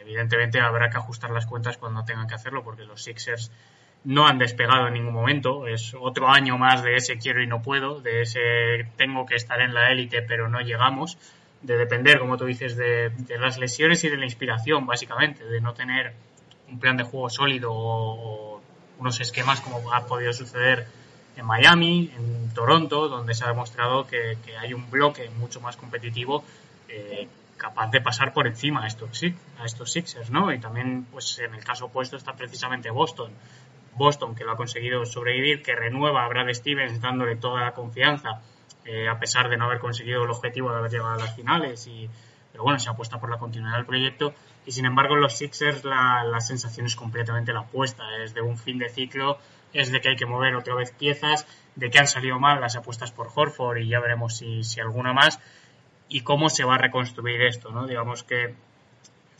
[0.00, 3.52] evidentemente habrá que ajustar las cuentas cuando tengan que hacerlo, porque los Sixers
[4.04, 5.66] no han despegado en ningún momento.
[5.66, 8.40] Es otro año más de ese quiero y no puedo, de ese
[8.96, 11.18] tengo que estar en la élite pero no llegamos,
[11.62, 15.74] de depender, como tú dices, de, las lesiones y de la inspiración, básicamente, de no
[15.74, 16.14] tener
[16.70, 18.62] un plan de juego sólido o,
[18.98, 20.86] unos esquemas como ha podido suceder
[21.36, 25.76] en Miami, en Toronto, donde se ha demostrado que, que hay un bloque mucho más
[25.78, 26.44] competitivo
[26.88, 29.22] eh, capaz de pasar por encima a estos,
[29.58, 30.50] a estos Sixers, ¿no?
[30.52, 33.30] Y también, pues en el caso opuesto está precisamente Boston.
[34.00, 38.40] Boston, que lo ha conseguido sobrevivir, que renueva a Brad Stevens dándole toda la confianza,
[38.84, 41.86] eh, a pesar de no haber conseguido el objetivo de haber llegado a las finales.
[41.86, 42.08] Y,
[42.50, 44.34] pero bueno, se apuesta por la continuidad del proyecto.
[44.66, 48.02] Y sin embargo, los Sixers, la, la sensación es completamente la opuesta.
[48.24, 49.38] Es de un fin de ciclo,
[49.72, 52.76] es de que hay que mover otra vez piezas, de que han salido mal las
[52.76, 55.38] apuestas por Horford y ya veremos si, si alguna más
[56.08, 57.86] y cómo se va a reconstruir esto, ¿no?
[57.86, 58.54] Digamos que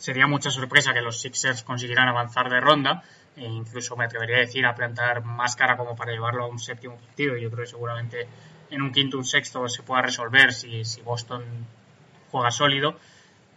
[0.01, 3.03] sería mucha sorpresa que los Sixers consiguieran avanzar de ronda,
[3.35, 6.57] e incluso me atrevería a decir a plantar más cara como para llevarlo a un
[6.57, 7.37] séptimo partido.
[7.37, 8.27] Yo creo que seguramente
[8.71, 11.43] en un quinto, un sexto se pueda resolver si, Boston
[12.31, 12.97] juega sólido.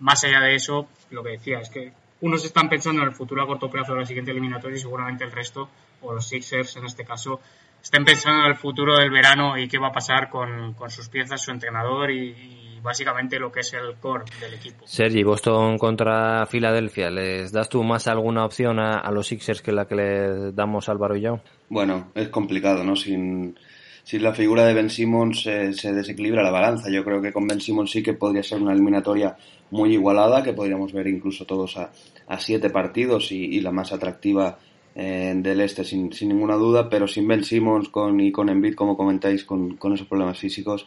[0.00, 3.42] Más allá de eso, lo que decía es que unos están pensando en el futuro
[3.42, 5.70] a corto plazo de la siguiente eliminatoria y seguramente el resto,
[6.02, 7.40] o los Sixers en este caso,
[7.82, 11.40] estén pensando en el futuro del verano y qué va a pasar con sus piezas,
[11.40, 14.86] su entrenador y básicamente lo que es el core del equipo.
[14.86, 19.86] Sergi, Boston contra Filadelfia, ¿les das tú más alguna opción a, los Sixers que la
[19.86, 21.40] que le damos a Álvaro y yo?
[21.68, 22.94] Bueno, es complicado, ¿no?
[22.94, 23.58] Sin,
[24.04, 26.90] sin la figura de Ben Simmons se desequilibra la balanza.
[26.90, 29.36] Yo creo que con Ben Simmons sí que podría ser una eliminatoria
[29.70, 31.90] muy igualada, que podríamos ver incluso todos a,
[32.28, 34.58] a siete partidos y, la más atractiva
[34.94, 38.74] eh, del este sin, sin, ninguna duda, pero sin Ben Simmons con, y con Embiid,
[38.74, 40.86] como comentáis, con, con esos problemas físicos,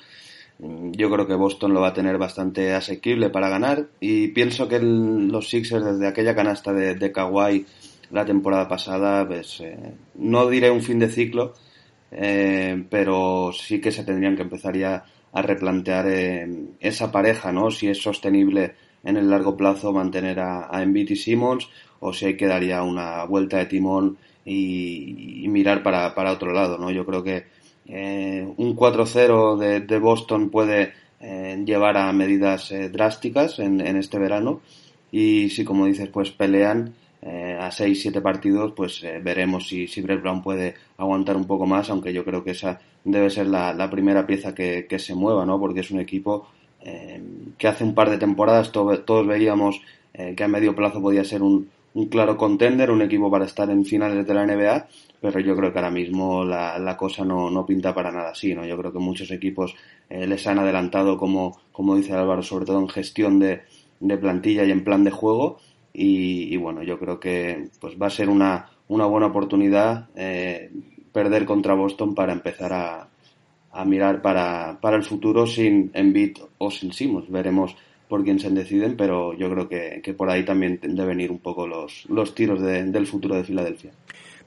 [0.60, 4.80] yo creo que Boston lo va a tener bastante asequible para ganar y pienso que
[4.80, 7.66] los Sixers desde aquella canasta de, de Kawhi
[8.12, 11.54] la temporada pasada, pues eh, no diré un fin de ciclo,
[12.12, 16.48] eh, pero sí que se tendrían que empezar ya a replantear eh,
[16.80, 17.70] esa pareja, ¿no?
[17.70, 22.26] Si es sostenible en el largo plazo mantener a, a Embiid y Simmons o si
[22.26, 26.78] hay que dar ya una vuelta de timón y, y mirar para, para otro lado,
[26.78, 26.90] ¿no?
[26.90, 27.46] Yo creo que
[27.88, 34.20] eh, un 4-0 de, Boston puede eh, llevar a medidas eh, drásticas en, en, este
[34.20, 34.62] verano
[35.12, 40.22] y si como dices pues pelean eh, a 6-7 partidos pues veremos si, si Brett
[40.22, 44.28] Brown puede aguantar un poco más aunque yo creo que esa debe ser la, primera
[44.28, 45.60] pieza que, se mueva ¿no?
[45.60, 46.50] porque es un equipo
[47.58, 49.82] que hace un par de temporadas to todos veíamos
[50.14, 53.84] que a medio plazo podía ser un, un claro contender, un equipo para estar en
[53.84, 54.88] finales de la NBA
[55.22, 58.54] pero yo creo que ahora mismo la, la cosa no, no, pinta para nada así,
[58.54, 58.66] ¿no?
[58.66, 59.76] Yo creo que muchos equipos
[60.10, 63.62] eh, les han adelantado, como, como dice Álvaro, sobre todo en gestión de,
[64.00, 65.60] de plantilla y en plan de juego,
[65.94, 70.72] y, y, bueno, yo creo que pues va a ser una, una buena oportunidad eh,
[71.12, 73.08] perder contra Boston para empezar a,
[73.72, 77.30] a mirar para, para el futuro sin Embiid o sin Simos.
[77.30, 77.76] Veremos
[78.08, 81.40] por quién se deciden, pero yo creo que, que por ahí también deben ir un
[81.40, 83.92] poco los, los tiros de, del futuro de Filadelfia.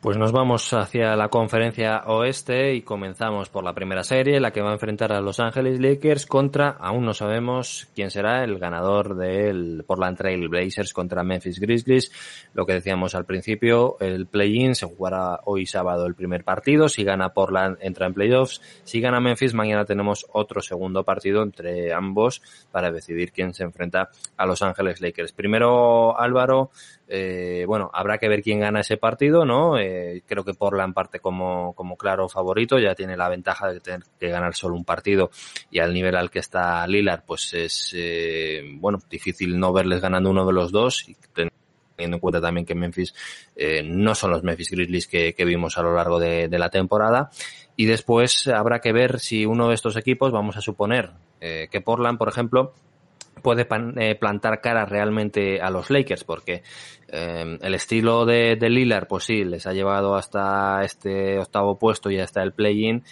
[0.01, 4.63] Pues nos vamos hacia la conferencia oeste y comenzamos por la primera serie, la que
[4.63, 9.15] va a enfrentar a Los Angeles Lakers contra, aún no sabemos quién será el ganador
[9.15, 12.11] del Portland Trail Blazers contra Memphis Grizzlies.
[12.55, 16.89] Lo que decíamos al principio, el play-in se jugará hoy sábado el primer partido.
[16.89, 18.63] Si gana Portland entra en playoffs.
[18.85, 22.41] Si gana Memphis mañana tenemos otro segundo partido entre ambos
[22.73, 25.33] para decidir quién se enfrenta a Los Angeles Lakers.
[25.33, 26.71] Primero Álvaro,
[27.13, 29.79] eh, bueno, habrá que ver quién gana ese partido, ¿no?
[29.79, 34.03] Eh, creo que Portland parte como, como claro favorito, ya tiene la ventaja de tener
[34.19, 35.31] que ganar solo un partido
[35.73, 40.31] y al nivel al que está Lillard, pues es, eh, bueno, difícil no verles ganando
[40.31, 43.13] uno de los dos y teniendo en cuenta también que Memphis
[43.57, 46.71] eh, no son los Memphis Grizzlies que, que vimos a lo largo de, de, la
[46.71, 47.31] temporada.
[47.77, 51.81] Y después habrá que ver si uno de estos equipos, vamos a suponer eh, que
[51.81, 52.73] Portland, por ejemplo,
[53.41, 53.67] puede
[53.97, 56.63] eh, plantar cara realmente a los Lakers, porque
[57.09, 62.11] eh, el estilo de, de Lillard, pues sí, les ha llevado hasta este octavo puesto
[62.11, 63.03] y hasta el play-in,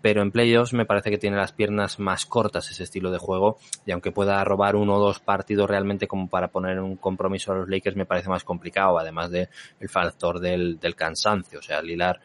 [0.00, 3.58] pero en playoffs me parece que tiene las piernas más cortas ese estilo de juego
[3.84, 7.56] y aunque pueda robar uno o dos partidos realmente como para poner un compromiso a
[7.56, 9.48] los Lakers me parece más complicado, además del
[9.80, 12.20] el factor del, del cansancio, o sea, Lillard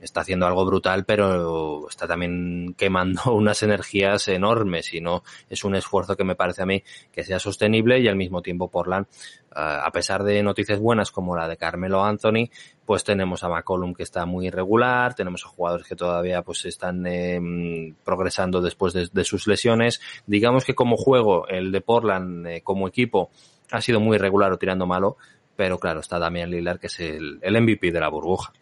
[0.00, 5.74] está haciendo algo brutal, pero está también quemando unas energías enormes y no es un
[5.74, 6.82] esfuerzo que me parece a mí
[7.12, 9.06] que sea sostenible y al mismo tiempo Portland,
[9.50, 12.48] a pesar de noticias buenas como la de Carmelo Anthony,
[12.84, 17.04] pues tenemos a McCollum que está muy irregular, tenemos a jugadores que todavía pues están
[17.06, 20.00] eh, progresando después de, sus lesiones.
[20.26, 23.30] Digamos que como juego el de Portland eh, como equipo
[23.72, 25.16] ha sido muy irregular o tirando malo,
[25.56, 28.52] pero claro, está Damian Lillard que es el MVP de la burbuja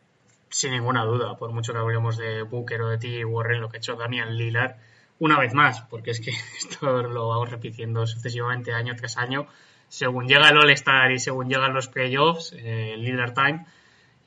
[0.49, 3.25] sin ninguna duda, por mucho que hablemos de Booker o de T.
[3.25, 4.77] Warren, lo que ha hecho Damian Lillard,
[5.19, 9.47] una vez más, porque es que esto lo vamos repitiendo sucesivamente año tras año,
[9.89, 13.67] según llega el All-Star y según llegan los playoffs, eh, Lillard Time.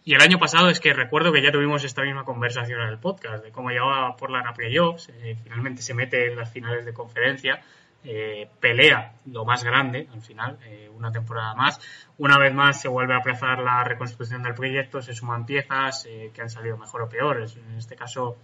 [0.06, 2.98] Y el año pasado es que recuerdo que ya tuvimos esta misma conversación en el
[2.98, 6.94] podcast de cómo llegaba Portland a playoffs, eh, finalmente se mete en las finales de
[6.94, 7.62] conferencia,
[8.04, 11.80] eh, pelea lo más grande al final, eh, una temporada más.
[12.18, 16.32] Una vez más se vuelve a aplazar la reconstrucción del proyecto, se suman piezas eh,
[16.34, 17.58] que han salido mejor o peores.
[17.58, 18.38] En este caso,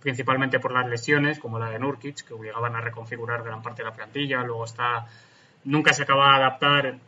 [0.00, 3.90] principalmente por las lesiones, como la de Nurkic, que obligaban a reconfigurar gran parte de
[3.90, 4.42] la plantilla.
[4.42, 5.06] Luego está,
[5.64, 6.98] nunca se acaba de adaptar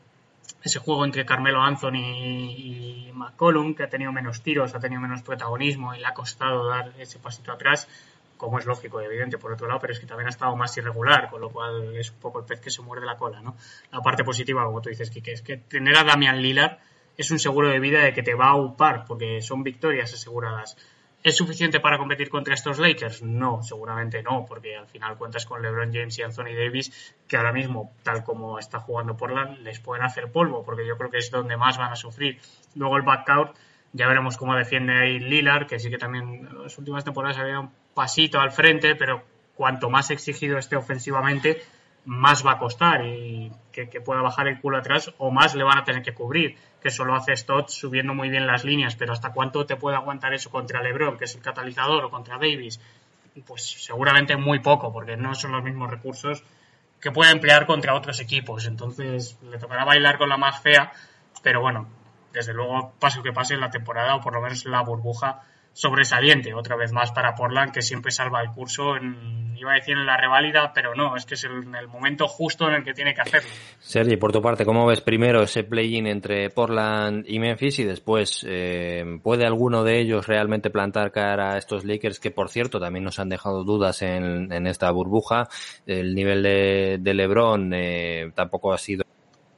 [0.62, 5.22] ese juego entre Carmelo Anthony y McCollum, que ha tenido menos tiros, ha tenido menos
[5.22, 7.88] protagonismo y le ha costado dar ese pasito atrás
[8.36, 10.76] como es lógico y evidente por otro lado, pero es que también ha estado más
[10.76, 13.56] irregular, con lo cual es un poco el pez que se muerde la cola, ¿no?
[13.92, 16.78] La parte positiva, como tú dices, Kike, es que tener a Damian Lillard
[17.16, 20.76] es un seguro de vida de que te va a upar, porque son victorias aseguradas.
[21.22, 23.22] ¿Es suficiente para competir contra estos Lakers?
[23.22, 27.50] No, seguramente no, porque al final cuentas con LeBron James y Anthony Davis, que ahora
[27.50, 31.30] mismo, tal como está jugando Portland, les pueden hacer polvo, porque yo creo que es
[31.30, 32.40] donde más van a sufrir.
[32.74, 33.56] Luego el backcourt,
[33.94, 37.70] ya veremos cómo defiende ahí Lillard, que sí que también en las últimas temporadas había
[37.94, 39.22] pasito al frente, pero
[39.54, 41.62] cuanto más exigido esté ofensivamente,
[42.04, 45.78] más va a costar y que, pueda bajar el culo atrás o más le van
[45.78, 49.32] a tener que cubrir, que solo hace Stott subiendo muy bien las líneas, pero hasta
[49.32, 52.80] cuánto te puede aguantar eso contra LeBron, que es el catalizador, o contra Davis,
[53.46, 56.44] pues seguramente muy poco, porque no son los mismos recursos
[57.00, 60.92] que puede emplear contra otros equipos, entonces le tocará bailar con la más fea,
[61.42, 61.88] pero bueno,
[62.32, 65.42] desde luego pase lo que pase en la temporada o por lo menos la burbuja
[65.74, 69.96] sobresaliente, otra vez más para Portland, que siempre salva el curso, en, iba a decir
[69.96, 73.12] en la reválida, pero no, es que es el, momento justo en el que tiene
[73.12, 73.50] que hacerlo.
[73.80, 78.46] Sergi, por tu parte, ¿cómo ves primero ese play-in entre Portland y Memphis y después
[78.48, 83.04] eh, puede alguno de ellos realmente plantar cara a estos Lakers que, por cierto, también
[83.04, 85.48] nos han dejado dudas en, en esta burbuja?
[85.86, 89.04] El nivel de, de LeBron eh, tampoco ha sido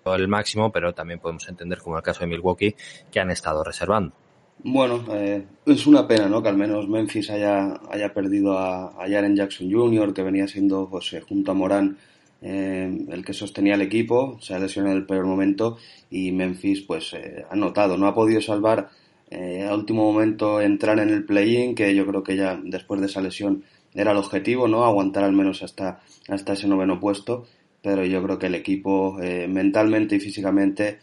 [0.06, 2.74] el máximo, pero también podemos entender, como el caso de Milwaukee,
[3.10, 4.14] que han estado reservando.
[4.58, 6.42] Bueno, eh, es una pena, ¿no?
[6.42, 11.12] Que al menos Memphis haya, haya perdido a, Jaren Jackson Jr., que venía siendo, pues,
[11.12, 11.98] eh, junto a Morán,
[12.42, 15.78] eh, el que sostenía el equipo, se ha lesionado en el peor momento
[16.10, 18.90] y Memphis, pues, eh, ha notado, no ha podido salvar
[19.30, 23.06] eh, a último momento entrar en el play-in, que yo creo que ya después de
[23.06, 24.84] esa lesión era el objetivo, ¿no?
[24.84, 27.46] Aguantar al menos hasta, hasta ese noveno puesto,
[27.82, 30.98] pero yo creo que el equipo, eh, mentalmente y físicamente,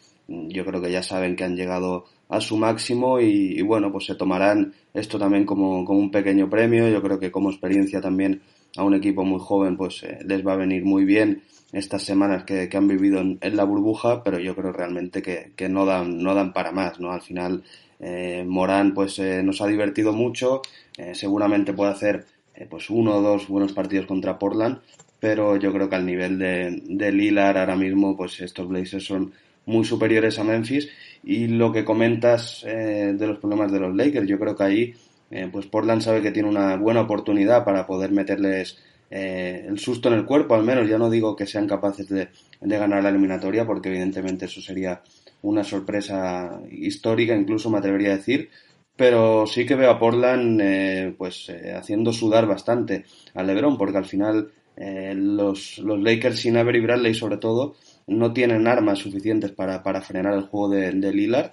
[0.50, 4.16] yo creo que ya saben que han llegado a su máximo y, bueno, pues se
[4.16, 6.88] tomarán esto también como, como, un pequeño premio.
[6.90, 8.42] Yo creo que como experiencia también
[8.76, 12.44] a un equipo muy joven pues eh, les va a venir muy bien estas semanas
[12.44, 16.54] que, han vivido en, la burbuja, pero yo creo realmente que, no, dan, no dan
[16.54, 17.12] para más, ¿no?
[17.12, 17.64] Al final
[18.00, 20.62] eh, Morán pues eh, nos ha divertido mucho,
[20.98, 22.26] eh, seguramente puede hacer
[22.70, 24.80] pues uno o dos buenos partidos contra Portland,
[25.20, 29.34] pero yo creo que al nivel de, de Lilar ahora mismo pues estos Blazers son
[29.66, 30.90] muy superiores a Memphis.
[31.24, 34.94] Y lo que comentas eh, de los problemas de los Lakers, yo creo que ahí
[35.32, 38.78] eh, pues Portland sabe que tiene una buena oportunidad para poder meterles
[39.10, 40.88] eh, el susto en el cuerpo, al menos.
[40.90, 42.30] Ya no digo que sean capaces de,
[42.62, 45.02] de, ganar la eliminatoria, porque evidentemente eso sería
[45.44, 48.50] una sorpresa histórica, incluso me atrevería a decir,
[48.96, 53.98] pero sí que veo a Portland eh, pues eh, haciendo sudar bastante a LeBron, porque
[53.98, 57.76] al final eh, los, los Lakers sin Avery Bradley sobre todo
[58.08, 61.52] no tienen armas suficientes para, para frenar el juego de, Lillard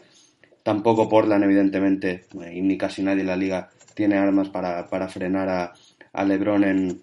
[0.62, 5.08] Tampoco Portland, evidentemente, eh, y ni casi nadie en la liga tiene armas para, para
[5.08, 5.72] frenar a,
[6.12, 7.02] a LeBron en,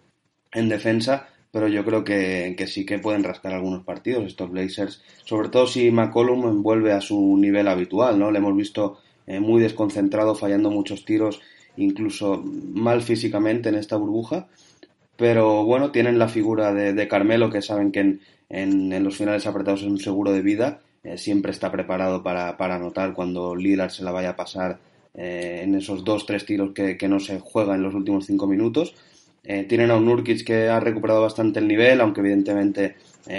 [0.52, 5.02] en defensa, pero yo creo que, que, sí que pueden rascar algunos partidos estos Blazers,
[5.24, 8.32] sobre todo si McCollum vuelve a su nivel habitual, ¿no?
[8.32, 11.41] Le hemos visto eh, muy desconcentrado, fallando muchos tiros,
[11.78, 14.48] incluso mal físicamente en esta burbuja,
[15.16, 19.18] pero bueno, tienen la figura de, de Carmelo, que saben que en, en, en, los
[19.18, 23.56] finales apretados es un seguro de vida, eh, siempre está preparado para, para anotar cuando
[23.56, 24.80] Lillard se la vaya a pasar
[25.14, 28.45] eh, en esos dos, tres tiros que, que, no se juega en los últimos cinco
[28.45, 28.93] minutos.
[29.43, 32.95] Eh, tienen a un Nurkic que ha recuperado bastante el nivel, aunque evidentemente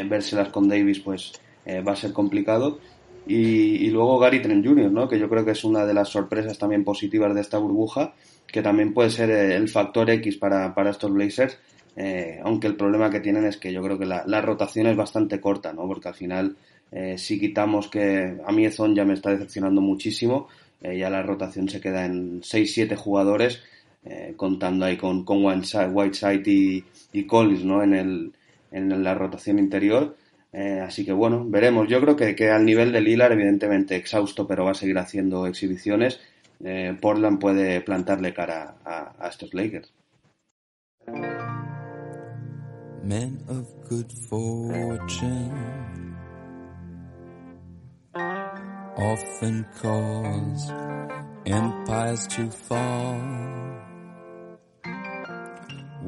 [0.07, 1.33] vérselas con Davis pues
[1.67, 2.79] va a ser complicado.
[3.27, 5.07] Y, y, luego Gary Trent Jr., ¿no?
[5.07, 8.15] que yo creo que es una de las sorpresas también positivas de esta burbuja,
[8.47, 11.59] que también puede ser el factor X para, para estos Blazers,
[12.45, 15.41] aunque el problema que tienen es que yo creo que la, la rotación es bastante
[15.41, 15.87] corta, ¿no?
[15.87, 16.57] porque al final
[17.17, 20.49] si quitamos que a mí Ezon ya me está decepcionando muchísimo,
[20.81, 23.61] ya la rotación se queda en 6-7 jugadores,
[24.05, 27.83] eh, contando ahí con, con Whiteside, y, y, Collins ¿no?
[27.83, 28.33] en, el,
[28.71, 30.17] en la rotación interior.
[30.53, 31.89] Eh, así que bueno, veremos.
[31.89, 35.47] Yo creo que, que al nivel de Lillard, evidentemente exhausto, pero va a seguir haciendo
[35.47, 36.21] exhibiciones.
[36.65, 39.93] Eh, Portland puede plantarle cara a, a estos Lakers.
[43.09, 46.15] Men of good fortune
[48.99, 50.71] often cause
[51.47, 53.49] empires to fall.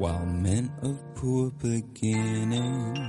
[0.01, 2.99] while men of poor beginnings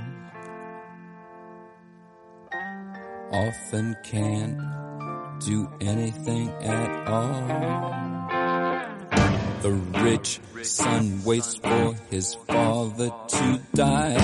[3.31, 4.59] often can't
[5.39, 8.12] do anything at all.
[9.63, 14.17] The rich son waits for his father to die.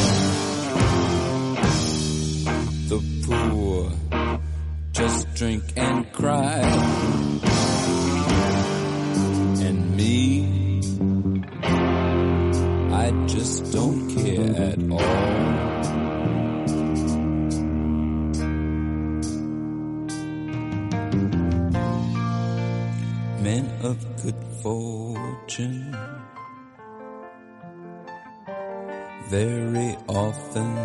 [2.89, 3.89] The poor
[4.91, 6.59] just drink and cry.
[9.61, 10.81] And me,
[12.91, 15.78] I just don't care at all.
[23.41, 25.95] Men of good fortune
[29.29, 30.75] very often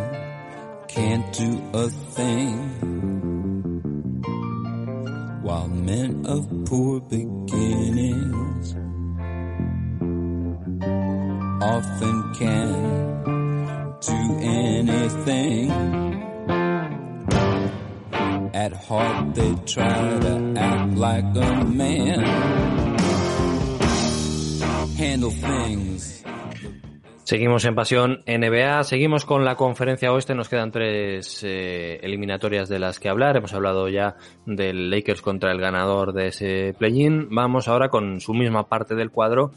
[0.87, 2.59] can't do a thing,
[5.43, 8.77] while men of poor beginnings
[11.61, 16.04] often can do anything.
[18.55, 22.25] At heart they try to act like a man.
[24.97, 26.25] Handle things.
[27.25, 32.79] Seguimos en Pasión NBA, seguimos con la conferencia oeste, nos quedan tres eh, eliminatorias de
[32.79, 37.67] las que hablar, hemos hablado ya del Lakers contra el ganador de ese play-in, vamos
[37.67, 39.53] ahora con su misma parte del cuadro,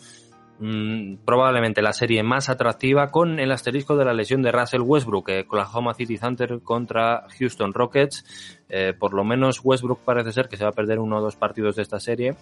[0.59, 5.29] Mm, probablemente la serie más atractiva con el asterisco de la lesión de Russell Westbrook,
[5.29, 8.25] eh, Oklahoma City Thunder contra Houston Rockets.
[8.69, 11.35] Eh, por lo menos Westbrook parece ser que se va a perder uno o dos
[11.35, 12.35] partidos de esta serie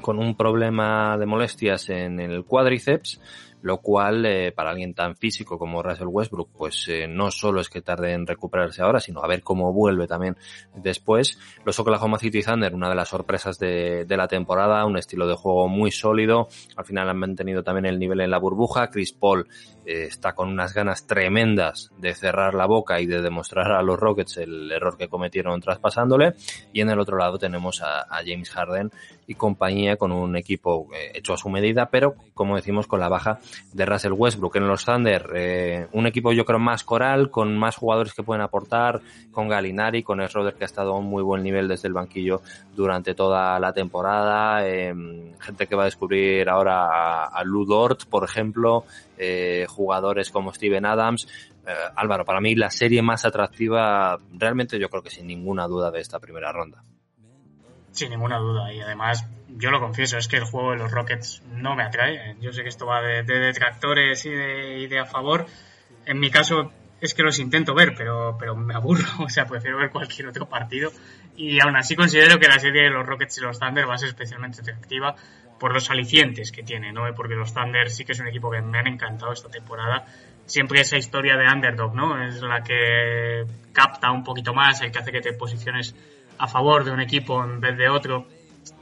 [0.00, 3.20] con un problema de molestias en el cuádriceps
[3.62, 7.68] lo cual eh, para alguien tan físico como Russell Westbrook, pues eh, no solo es
[7.68, 10.36] que tarde en recuperarse ahora, sino a ver cómo vuelve también
[10.74, 11.38] después.
[11.64, 15.34] Los Oklahoma City Thunder, una de las sorpresas de, de la temporada, un estilo de
[15.34, 19.48] juego muy sólido, al final han mantenido también el nivel en la burbuja, Chris Paul
[19.84, 23.98] eh, está con unas ganas tremendas de cerrar la boca y de demostrar a los
[23.98, 26.34] Rockets el error que cometieron traspasándole,
[26.72, 28.90] y en el otro lado tenemos a, a James Harden
[29.26, 33.08] y compañía con un equipo eh, hecho a su medida, pero como decimos con la
[33.08, 33.40] baja
[33.72, 34.56] de Russell Westbrook.
[34.56, 38.42] En los Thunder, eh, un equipo yo creo más coral, con más jugadores que pueden
[38.42, 41.94] aportar, con Galinari, con Schroeder que ha estado a un muy buen nivel desde el
[41.94, 42.42] banquillo
[42.74, 44.94] durante toda la temporada, eh,
[45.40, 48.84] gente que va a descubrir ahora a, a Dort, por ejemplo,
[49.16, 51.26] eh, jugadores como Steven Adams.
[51.66, 55.90] Eh, Álvaro, para mí la serie más atractiva, realmente yo creo que sin ninguna duda
[55.90, 56.82] de esta primera ronda.
[57.98, 61.42] Sin ninguna duda, y además yo lo confieso, es que el juego de los Rockets
[61.50, 62.36] no me atrae.
[62.40, 65.46] Yo sé que esto va de, de detractores y de, y de, a favor.
[66.06, 66.70] En mi caso
[67.00, 69.04] es que los intento ver, pero, pero me aburro.
[69.24, 70.92] O sea, prefiero ver cualquier otro partido.
[71.36, 73.98] Y aún así considero que la serie de los Rockets y los Thunder va a
[73.98, 75.16] ser especialmente atractiva
[75.58, 77.12] por los alicientes que tiene, ¿no?
[77.16, 80.06] Porque los Thunder sí que es un equipo que me han encantado esta temporada.
[80.46, 82.22] Siempre esa historia de underdog, ¿no?
[82.22, 85.96] Es la que capta un poquito más, el que hace que te posiciones
[86.38, 88.26] a favor de un equipo en vez de otro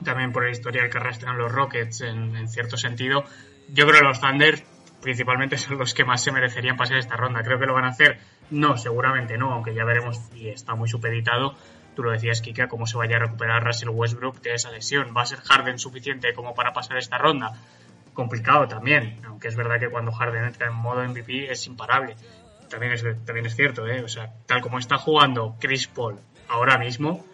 [0.05, 3.25] también por el historial que arrastran los Rockets en, cierto sentido.
[3.69, 4.63] Yo creo que los Thunder
[5.01, 7.43] principalmente son los que más se merecerían pasar esta ronda.
[7.43, 8.19] Creo que lo van a hacer.
[8.51, 11.55] No, seguramente no, aunque ya veremos y está muy supeditado.
[11.95, 15.15] tú lo decías, Kika, cómo se vaya a recuperar Russell Westbrook de esa lesión.
[15.17, 17.53] ¿Va a ser Harden suficiente como para pasar esta ronda?
[18.13, 22.17] Complicado también, aunque es verdad que cuando Harden entra en modo MVP es imparable.
[22.71, 24.03] También es, también es cierto, ¿eh?
[24.03, 27.25] O sea, tal como está jugando Chris Paul ahora mismo,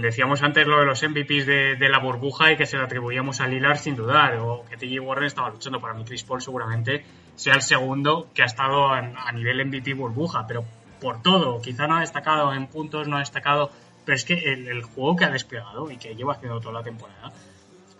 [0.00, 3.46] decíamos antes lo de los MVPs de, la burbuja y que se lo atribuíamos a
[3.46, 5.80] Lillard sin dudar, o que TJ Warren estaba luchando.
[5.80, 7.04] Para mí Chris Paul seguramente
[7.36, 10.64] sea el segundo que ha estado a nivel MVP burbuja, pero
[11.00, 11.60] por todo.
[11.60, 13.70] Quizá no ha destacado en puntos, no ha destacado,
[14.04, 17.32] pero es que el, juego que ha desplegado y que lleva haciendo toda la temporada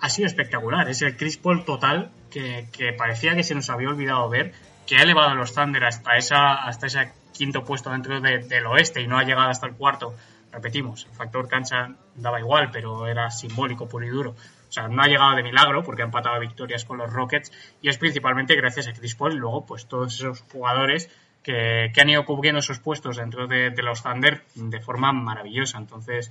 [0.00, 0.88] ha sido espectacular.
[0.88, 4.52] Es el Chris Paul total que, parecía que se nos había olvidado ver,
[4.86, 9.00] que ha elevado a los Thunder hasta, esa, hasta ese quinto puesto dentro del oeste
[9.00, 10.14] y no ha llegado hasta el cuarto.
[10.52, 14.30] Repetimos, el factor cancha daba igual, pero era simbólico, puro y duro.
[14.30, 17.88] O sea, no ha llegado de milagro porque ha empatado victorias con los Rockets y
[17.88, 21.10] es principalmente gracias a Chris Paul y luego pues todos esos jugadores
[21.42, 25.78] que, han ido cubriendo esos puestos dentro de, los Thunder de forma maravillosa.
[25.78, 26.30] Entonces,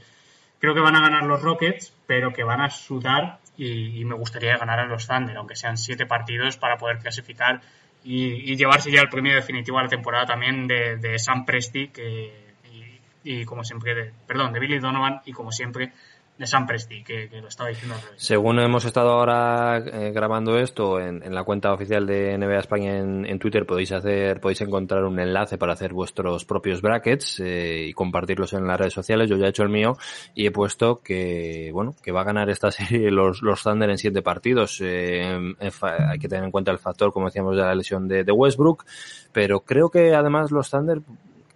[0.60, 4.58] creo que van a ganar los Rockets, pero que van a sudar y, me gustaría
[4.58, 7.62] ganar a los Thunder, aunque sean siete partidos para poder clasificar
[8.04, 12.47] y, llevarse ya el premio definitivo a la temporada también de, Sam Presti que,
[13.28, 15.92] y, como siempre, de, perdón, de Billy Donovan y como siempre
[16.38, 21.34] de San Presti, que, lo estaba diciendo Según hemos estado ahora eh, grabando esto en,
[21.34, 25.74] la cuenta oficial de NBA España en, Twitter, podéis hacer, podéis encontrar un enlace para
[25.74, 29.30] hacer vuestros propios brackets eh, y compartirlos en las redes sociales.
[29.30, 29.98] Yo ya he hecho el mío
[30.36, 33.98] y he puesto que, bueno, que va a ganar esta serie los, los Thunder en
[33.98, 34.80] siete partidos.
[34.82, 38.86] Eh, hay que tener en cuenta el factor, como decíamos, de la lesión de Westbrook,
[39.34, 41.02] pero creo que además los Thunder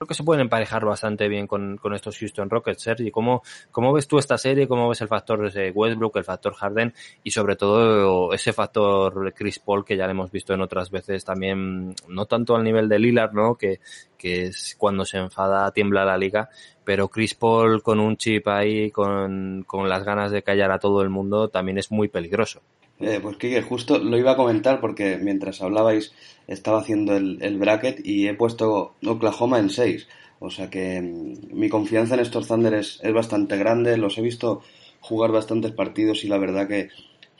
[0.01, 2.81] creo que se pueden emparejar bastante bien con, con estos Houston Rockets.
[2.81, 4.67] Sergi, ¿cómo, ¿cómo ves tú esta serie?
[4.67, 5.39] ¿Cómo ves el factor
[5.75, 6.91] Westbrook, el factor Harden
[7.23, 11.23] y sobre todo ese factor Chris Paul que ya lo hemos visto en otras veces
[11.23, 13.53] también, no tanto al nivel de Lillard, ¿no?
[13.53, 13.79] Que,
[14.17, 16.49] que es cuando se enfada tiembla la liga,
[16.83, 21.03] pero Chris Paul con un chip ahí, con, con las ganas de callar a todo
[21.03, 22.63] el mundo, también es muy peligroso.
[23.01, 26.13] Eh, pues que justo lo iba a comentar porque mientras hablabais
[26.47, 30.07] estaba haciendo el, bracket y he puesto Oklahoma en 6.
[30.39, 33.97] O sea que mm, mi confianza en estos Thunder es, bastante grande.
[33.97, 34.61] Los he visto
[34.99, 36.89] jugar bastantes partidos y la verdad que,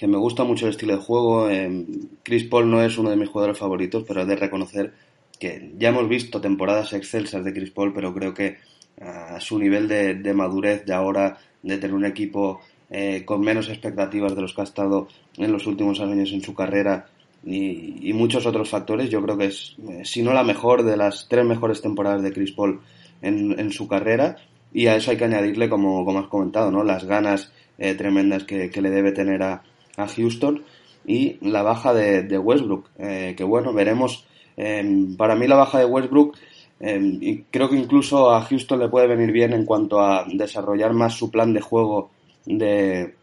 [0.08, 1.50] me gusta mucho el estilo de juego.
[1.50, 1.86] Eh,
[2.24, 4.94] Chris Paul no es uno de mis jugadores favoritos, pero he de reconocer
[5.40, 8.58] que ya hemos visto temporadas excelsas de Chris Paul, pero creo que
[9.00, 12.62] a su nivel de, de madurez de ahora, de tener un equipo
[12.94, 16.54] eh, con menos expectativas de los que ha estado en los últimos años en su
[16.54, 17.08] carrera
[17.46, 19.10] y, muchos otros factores.
[19.10, 22.34] Yo creo que es, eh, si no la mejor, de las tres mejores temporadas de
[22.34, 22.82] Chris Paul
[23.22, 24.36] en, su carrera.
[24.74, 26.84] Y a eso hay que añadirle, como, como has comentado, ¿no?
[26.84, 29.64] las ganas eh, tremendas que, le debe tener a,
[29.98, 30.64] Houston
[31.06, 34.26] y la baja de, Westbrook, que bueno, veremos.
[34.58, 36.36] Em, para mí la baja de Westbrook
[36.80, 40.94] em, y creo que incluso a Houston le puede venir bien en cuanto a desarrollar
[40.94, 42.12] más su plan de juego
[42.46, 43.14] de,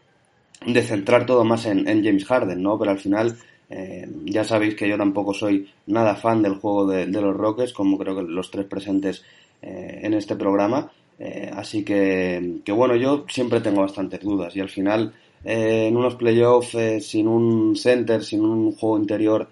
[0.65, 2.77] de centrar todo más en, James Harden, ¿no?
[2.77, 3.37] Pero al final
[3.69, 7.97] eh, ya sabéis que yo tampoco soy nada fan del juego de, los Rockets, como
[7.97, 9.23] creo que los tres presentes
[9.61, 10.91] eh, en este programa.
[11.17, 15.13] Eh, así que, que, bueno, yo siempre tengo bastantes dudas y al final
[15.43, 19.49] en unos playoffs sin un center, sin un juego interior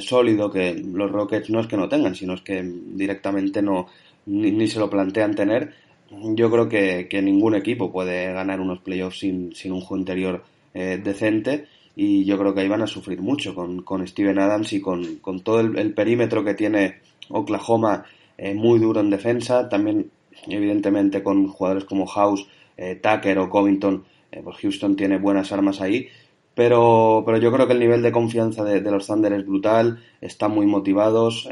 [0.00, 3.86] sólido que los Rockets no es que no tengan, sino es que directamente no
[4.26, 5.72] ni se lo plantean tener,
[6.34, 10.44] yo creo que, ningún equipo puede ganar unos playoffs sin, sin un juego interior
[10.74, 14.72] eh, decente y yo creo que ahí van a sufrir mucho con, con Steven Adams
[14.72, 16.96] y con, con todo el, perímetro que tiene
[17.28, 18.04] Oklahoma
[18.38, 20.10] eh, muy duro en defensa, también
[20.46, 22.46] evidentemente con jugadores como House,
[22.76, 24.04] eh, Tucker o Covington,
[24.42, 26.08] pues Houston tiene buenas armas ahí,
[26.54, 30.52] pero, pero yo creo que el nivel de confianza de, los Thunder es brutal, están
[30.52, 31.46] muy motivados,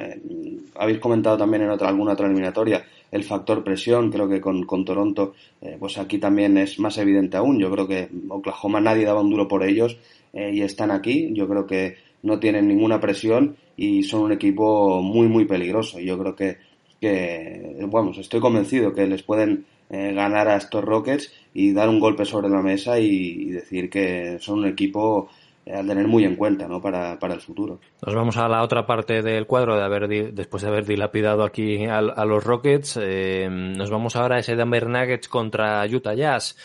[0.76, 4.84] habéis comentado también en otra, alguna otra eliminatoria, el factor presión, creo que con, con
[4.84, 7.58] Toronto, eh, pues aquí también es más evidente aún.
[7.58, 9.98] Yo creo que Oklahoma nadie daba un duro por ellos
[10.32, 11.30] eh, y están aquí.
[11.32, 15.98] Yo creo que no tienen ninguna presión y son un equipo muy, muy peligroso.
[15.98, 16.58] Yo creo que,
[17.00, 21.98] que vamos, estoy convencido que les pueden eh, ganar a estos Rockets y dar un
[21.98, 25.28] golpe sobre la mesa y decir que son un equipo
[25.72, 26.80] a tener muy en cuenta ¿no?
[26.80, 27.80] para, para, el futuro.
[28.04, 31.84] Nos vamos a la otra parte del cuadro, de haber después de haber dilapidado aquí
[31.86, 32.98] a, los Rockets.
[33.00, 36.56] Eh, nos vamos ahora a ese Denver Nuggets contra Utah Jazz.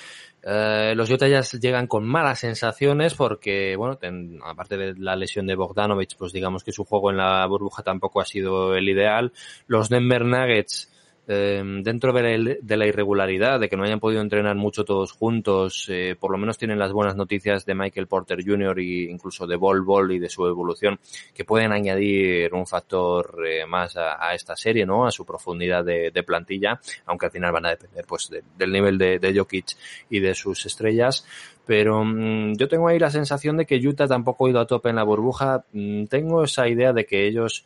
[0.47, 3.97] Eh, los Utah Jazz llegan con malas sensaciones porque, bueno,
[4.43, 8.21] aparte de la lesión de Bogdanovich, pues digamos que su juego en la burbuja tampoco
[8.21, 9.33] ha sido el ideal.
[9.67, 10.94] Los Denver Nuggets
[11.27, 16.15] Em, dentro de la, irregularidad, de que no hayan podido entrenar mucho todos juntos, eh,
[16.19, 18.77] por lo menos tienen las buenas noticias de Michael Porter Jr.
[18.79, 20.99] e incluso de Bol Bol y de su evolución,
[21.33, 25.07] que pueden añadir un factor eh, más a, esta serie, ¿no?
[25.07, 29.17] A su profundidad de, plantilla, aunque al final van a depender, pues, del nivel de,
[29.17, 29.75] de Jokic
[30.09, 31.25] y de sus estrellas
[31.65, 34.89] pero mm, yo tengo ahí la sensación de que Utah tampoco ha ido a tope
[34.89, 35.65] en la burbuja.
[35.73, 37.65] Mm, tengo esa idea de que ellos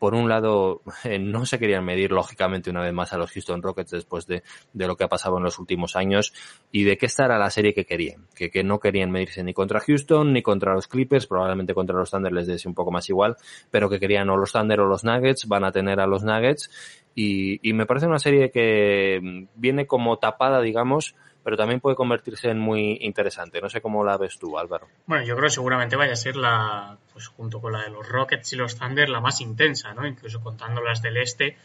[0.00, 3.62] por un lado, eh, no se querían medir lógicamente una vez más a los Houston
[3.62, 4.42] Rockets después de,
[4.72, 6.32] de, lo que ha pasado en los últimos años
[6.72, 9.52] y de que esta era la serie que querían, que, que no querían medirse ni
[9.52, 13.08] contra Houston ni contra los Clippers, probablemente contra los Thunder les des un poco más
[13.10, 13.36] igual,
[13.70, 16.70] pero que querían o los Thunder o los Nuggets, van a tener a los Nuggets
[17.14, 21.96] y, y me parece una serie que mm, viene como tapada, digamos, pero también puede
[21.96, 23.60] convertirse en muy interesante.
[23.60, 24.88] No sé cómo la ves tú, Álvaro.
[25.06, 28.08] Bueno, yo creo que seguramente vaya a ser la, pues junto con la de los
[28.08, 30.06] Rockets y los Thunder, la más intensa, ¿no?
[30.06, 31.56] Incluso contando las del este,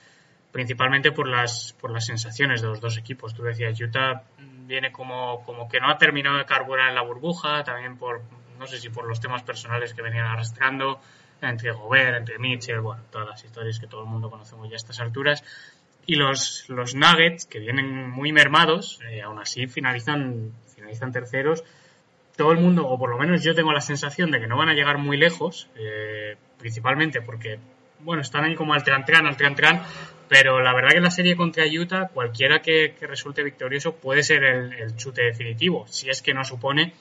[0.51, 3.33] principalmente por las, por las sensaciones de los dos equipos.
[3.33, 7.63] Tú decías, Utah viene como, como que no ha terminado de carburar en la burbuja,
[7.63, 8.21] también por,
[8.57, 10.99] no sé si por los temas personales que venían arrastrando,
[11.41, 14.77] entre Gobert, entre Mitchell, bueno, todas las historias que todo el mundo conocemos ya a
[14.77, 15.43] estas alturas.
[16.05, 21.63] Y los, los Nuggets, que vienen muy mermados, eh, aún así finalizan, finalizan terceros.
[22.35, 24.69] Todo el mundo, o por lo menos yo tengo la sensación de que no van
[24.69, 27.59] a llegar muy lejos, eh, principalmente porque,
[28.01, 29.81] bueno, están ahí como al tran-tran, al tran-tran,
[30.27, 34.95] pero la verdad que la serie contra Utah, cualquiera que, resulte victorioso puede ser el,
[34.95, 36.93] chute definitivo, si es que no supone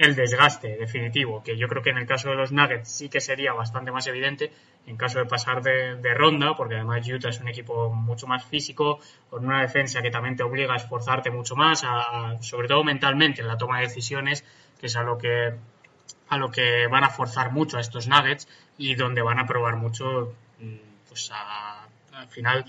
[0.00, 3.20] el desgaste definitivo, que yo creo que en el caso de los Nuggets sí que
[3.20, 4.50] sería bastante más evidente
[4.86, 8.98] en caso de pasar de, ronda, porque además Utah es un equipo mucho más físico,
[9.28, 11.84] con una defensa que también te obliga a esforzarte mucho más,
[12.40, 14.42] sobre todo mentalmente en la toma de decisiones,
[14.80, 15.54] que es a lo que
[16.30, 18.48] a lo que van a forzar mucho a estos Nuggets
[18.78, 20.76] y donde van a probar mucho, mm,
[21.08, 22.64] pues al final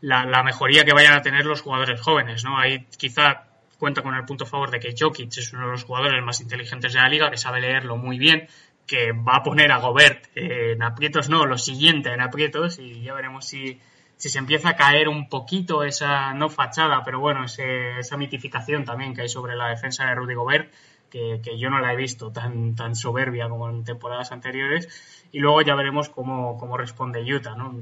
[0.00, 2.58] la, la mejoría que vayan a tener los jugadores jóvenes, ¿no?
[2.58, 3.44] Ahí quizá
[3.84, 6.94] cuenta con el punto favor de que Jokic es uno de los jugadores más inteligentes
[6.94, 8.48] de la liga, que sabe leerlo muy bien,
[8.86, 13.12] que va a poner a Gobert en aprietos, no, lo siguiente en aprietos, y ya
[13.12, 13.78] veremos si,
[14.16, 19.14] si se empieza a caer un poquito esa, no fachada, pero bueno, esa mitificación también
[19.14, 20.72] que hay sobre la defensa de Rudy Gobert,
[21.10, 25.60] que, yo no la he visto tan, tan soberbia como en temporadas anteriores, y luego
[25.60, 27.78] ya veremos cómo, cómo responde Utah, ¿no?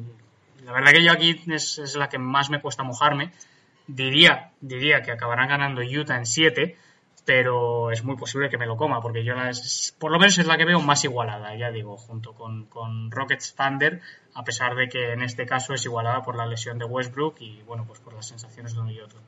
[0.64, 3.30] La verdad que yo aquí es la que más me cuesta mojarme,
[3.86, 6.76] diría, diría que acabarán ganando Utah en 7,
[7.24, 9.34] pero es muy posible que me lo coma, porque yo
[9.98, 13.54] por lo menos es la que veo más igualada, ya digo, junto con, con Rockets
[13.54, 14.00] Thunder,
[14.34, 17.62] a pesar de que en este caso es igualada por la lesión de Westbrook y
[17.62, 19.20] bueno, pues por las sensaciones de uno y otro.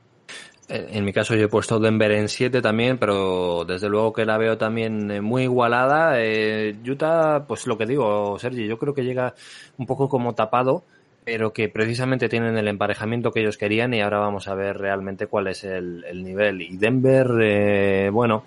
[0.67, 4.39] En mi caso yo he puesto Denver en 7 también, pero desde luego que la
[4.39, 6.19] veo también eh, muy igualada.
[6.19, 9.35] Eh, Utah, pues lo que digo, Sergi, yo creo que llega
[9.77, 10.83] un poco como tapado
[11.25, 15.25] pero que precisamente tienen el emparejamiento que ellos querían y ahora vamos a ver realmente
[15.25, 16.61] cuál es el, nivel.
[16.61, 18.43] Y Denver, eh, bueno,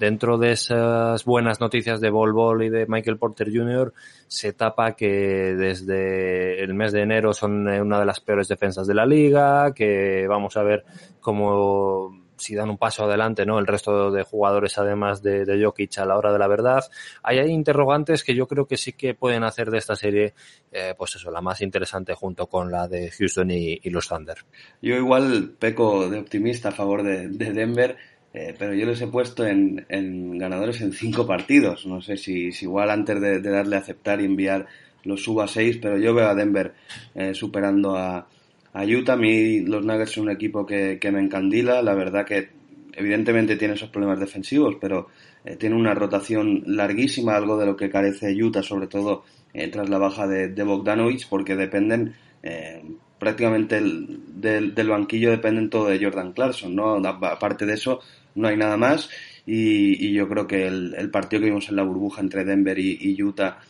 [0.00, 3.92] dentro de esas buenas noticias de Bol Bol y de Michael Porter Jr.,
[4.26, 8.94] se tapa que desde el mes de enero son una de las peores defensas de
[8.94, 10.84] la liga, que vamos a ver
[11.20, 13.58] cómo si dan un paso adelante, ¿no?
[13.58, 16.84] El resto de jugadores, además de, de Jokic, a la hora de la verdad.
[17.22, 20.34] Hay, interrogantes que yo creo que sí que pueden hacer de esta serie,
[20.72, 24.38] eh, pues eso, la más interesante junto con la de Houston y, los Thunder.
[24.82, 27.96] Yo igual peco de optimista a favor de, Denver.
[28.32, 29.86] Eh, pero yo les he puesto en,
[30.38, 31.86] ganadores en cinco partidos.
[31.86, 34.66] No sé si, igual antes de, darle a aceptar y enviar
[35.04, 36.74] los suba a seis, pero yo veo a Denver
[37.14, 38.26] eh, superando a,
[38.74, 39.14] a Utah.
[39.14, 41.80] A mí los Nuggets son un equipo que, me encandila.
[41.80, 42.50] La verdad que
[42.92, 45.08] evidentemente tiene esos problemas defensivos, pero
[45.44, 49.88] eh, tiene una rotación larguísima, algo de lo que carece Utah, sobre todo eh, tras
[49.88, 52.82] la baja de, Bogdanovich, porque dependen eh,
[53.18, 56.96] prácticamente del, banquillo dependen todo de Jordan Clarkson, ¿no?
[56.96, 58.00] Aparte de eso,
[58.34, 59.08] no hay nada más.
[59.46, 63.60] Y, yo creo que el, partido que vimos en la burbuja entre Denver y, Utah,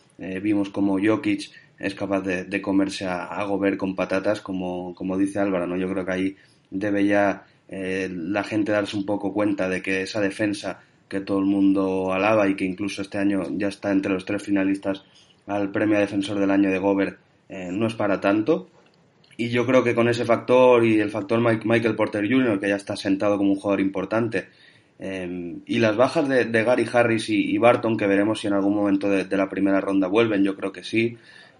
[0.41, 5.39] vimos como Jokic es capaz de, comerse a, a, Gobert con patatas, como, como dice
[5.39, 5.77] Álvaro, ¿no?
[5.77, 6.35] Yo creo que ahí
[6.69, 11.39] debe ya eh, la gente darse un poco cuenta de que esa defensa que todo
[11.39, 15.03] el mundo alaba y que incluso este año ya está entre los tres finalistas
[15.47, 17.19] al premio defensor del año de Gobert
[17.49, 18.69] eh, no es para tanto.
[19.37, 22.77] Y yo creo que con ese factor y el factor Michael Porter Jr., que ya
[22.77, 24.47] está sentado como un jugador importante,
[24.97, 29.09] eh, y las bajas de, Gary Harris y, Barton, que veremos si en algún momento
[29.09, 31.17] de, la primera ronda vuelven, yo creo que sí,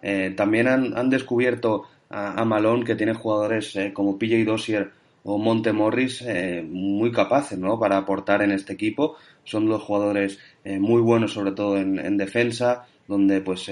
[0.07, 4.91] eh, también han, descubierto a, Malone que tiene jugadores eh, como PJ Dossier
[5.23, 7.79] o Monte Morris eh, muy capaces ¿no?
[7.79, 9.15] para aportar en este equipo.
[9.43, 13.71] Son dos jugadores muy buenos, sobre todo en, defensa, donde pues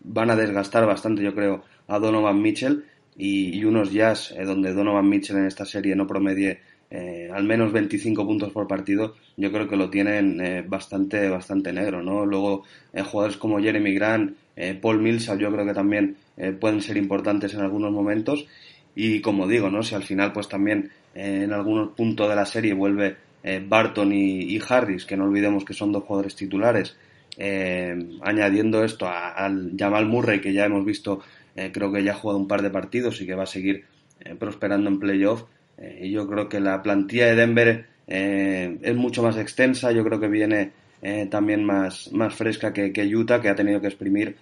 [0.00, 2.84] van a desgastar bastante, yo creo, a Donovan Mitchell.
[3.16, 6.60] y, unos Jazz donde Donovan Mitchell en esta serie no promedie
[6.94, 11.72] eh, al menos 25 puntos por partido, yo creo que lo tienen eh, bastante, bastante
[11.72, 12.26] negro, ¿no?
[12.26, 14.36] Luego, jugadores como Jeremy Grant,
[14.82, 16.16] Paul Millsap, yo creo que también
[16.60, 18.46] pueden ser importantes en algunos momentos.
[18.94, 19.82] Y como digo, ¿no?
[19.82, 23.16] Si al final, pues también en algún punto de la serie vuelve
[23.66, 26.98] Barton y, Harris, que no olvidemos que son dos jugadores titulares,
[28.20, 31.22] añadiendo esto al Jamal Murray, que ya hemos visto
[31.54, 33.84] eh, creo que ya ha jugado un par de partidos y que va a seguir
[34.20, 35.44] eh, prosperando en playoff.
[35.82, 40.28] Eh, yo creo que la plantilla de Denver es mucho más extensa, yo creo que
[40.28, 40.72] viene
[41.30, 44.36] también más, más fresca que, que, Utah, que ha tenido que exprimir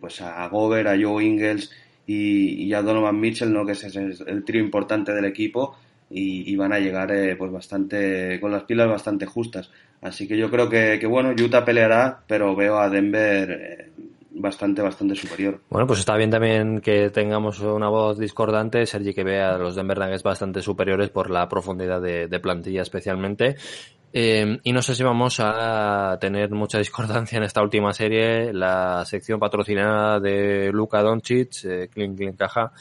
[0.00, 1.70] pues a Gover, a Joe Ingles
[2.06, 3.64] y, a Donovan Mitchell, ¿no?
[3.64, 5.78] que ese es el trío importante del equipo.
[6.10, 9.70] Y, van a llegar pues bastante con las pilas bastante justas
[10.02, 13.90] así que yo creo que, que bueno Utah peleará pero veo a Denver
[14.36, 15.60] bastante, bastante superior.
[15.70, 19.74] Bueno, pues está bien también que tengamos una voz discordante, Sergi, que vea a los
[19.74, 23.56] Denver Nuggets bastante superiores por la profundidad de, plantilla especialmente.
[24.12, 29.04] Eh, y no sé si vamos a tener mucha discordancia en esta última serie, la
[29.04, 32.72] sección patrocinada de Luka Doncic, eh, Clean Caja,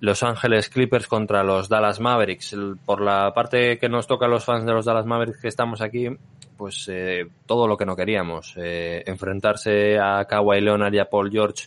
[0.00, 2.54] Los Ángeles Clippers contra los Dallas Mavericks.
[2.84, 5.80] Por la parte que nos toca a los fans de los Dallas Mavericks que estamos
[5.80, 6.08] aquí,
[6.56, 8.54] pues eh, todo lo que no queríamos.
[8.56, 11.66] Eh, enfrentarse a Kawhi Leonard y a Paul George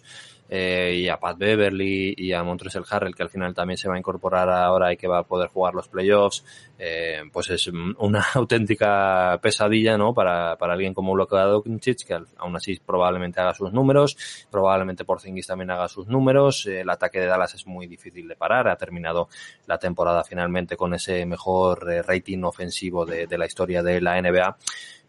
[0.50, 3.96] eh, y a Pat Beverly y a Montrezl Harrell, que al final también se va
[3.96, 6.44] a incorporar ahora y que va a poder jugar los playoffs,
[6.80, 10.14] eh, pues es una auténtica pesadilla, ¿no?
[10.14, 14.18] Para, para alguien como Luka Doncic, que aún así probablemente haga sus números,
[14.50, 18.68] probablemente Porzingis también haga sus números, el ataque de Dallas es muy difícil de parar,
[18.70, 19.30] ha terminado
[19.68, 24.58] la temporada finalmente con ese mejor rating ofensivo de, de la historia de la NBA.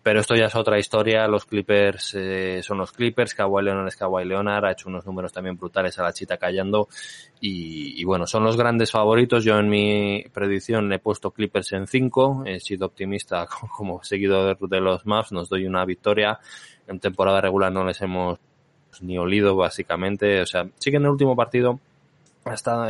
[0.02, 1.28] Pero esto ya es otra historia.
[1.28, 3.34] Los Clippers eh, son los Clippers.
[3.34, 4.64] Kawhi Leonard es Kawhi Leonard.
[4.64, 6.88] Ha hecho unos números también brutales a la chita callando.
[7.40, 9.44] Y, bueno, son los grandes favoritos.
[9.44, 12.44] Yo en mi predicción he puesto Clippers en 5.
[12.46, 13.46] He sido optimista
[13.76, 15.32] como seguidor de los Mavs.
[15.32, 16.38] Nos doy una victoria.
[16.86, 18.38] En temporada regular no les hemos
[19.02, 20.40] ni olido básicamente.
[20.40, 21.78] O sea, sí que en el último partido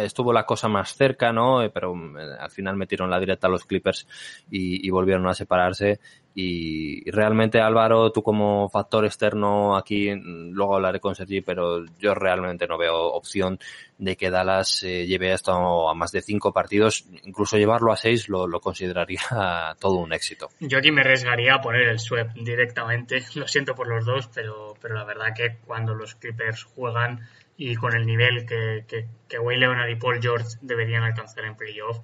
[0.03, 1.63] estuvo la cosa más cerca, ¿no?
[1.63, 4.07] Eh, pero eh, al final metieron la directa a los Clippers
[4.51, 6.01] y, volvieron a separarse.
[6.35, 12.15] Y, realmente, Álvaro, tú como factor externo aquí, mm, luego hablaré con Sergi, pero yo
[12.15, 13.59] realmente no veo opción
[13.99, 17.05] de que Dallas eh, lleve esto a más de cinco partidos.
[17.25, 19.21] Incluso llevarlo a seis lo, lo, consideraría
[19.81, 20.49] todo un éxito.
[20.61, 23.25] Yo aquí me arriesgaría a poner el sweep directamente.
[23.35, 27.29] Lo siento por los dos, pero, pero la verdad que cuando los Clippers juegan
[27.63, 31.57] y con el nivel que, que, que Wayne Leonard y Paul George deberían alcanzar en
[31.57, 31.99] playoff,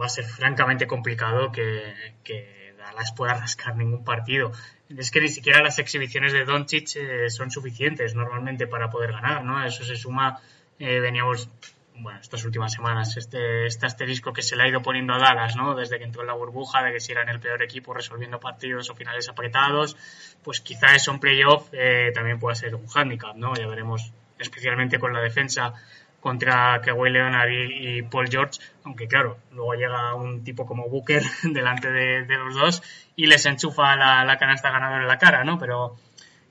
[0.00, 4.52] va a ser francamente complicado que, que Dallas pueda rascar ningún partido.
[4.88, 9.44] Es que ni siquiera las exhibiciones de Doncic eh, son suficientes normalmente para poder ganar,
[9.44, 9.62] ¿no?
[9.62, 10.40] eso se suma,
[10.78, 11.50] eh, veníamos,
[11.96, 15.56] bueno, estas últimas semanas, este, este asterisco que se le ha ido poniendo a Dallas,
[15.56, 15.74] ¿no?
[15.74, 18.88] Desde que entró en la burbuja, de que si eran el peor equipo resolviendo partidos
[18.88, 19.94] o finales apretados,
[20.42, 23.54] pues quizá eso en playoff eh, también pueda ser un hándicap, ¿no?
[23.54, 25.74] Ya veremos especialmente con la defensa
[26.20, 31.90] contra Kawhi Leonard y, Paul George, aunque claro, luego llega un tipo como Booker delante
[31.90, 32.82] de, los dos
[33.16, 35.58] y les enchufa la, canasta ganadora en la cara, ¿no?
[35.58, 35.96] Pero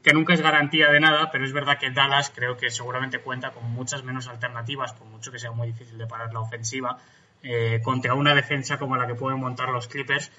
[0.04, 3.52] que nunca es garantía de nada, pero es verdad que Dallas creo que seguramente cuenta
[3.52, 6.98] con muchas menos alternativas, por mucho que sea muy difícil de parar la ofensiva,
[7.44, 10.32] eh, contra una defensa como la que pueden montar los Clippers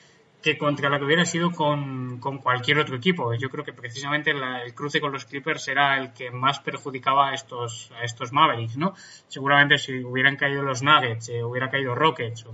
[0.43, 3.35] que contra la que hubiera sido con, cualquier otro equipo.
[3.35, 7.35] Yo creo que precisamente el cruce con los Clippers era el que más perjudicaba a
[7.35, 8.95] estos, a estos Mavericks, ¿no?
[9.29, 12.47] Seguramente si hubieran caído los Nuggets, eh, hubiera caído Rockets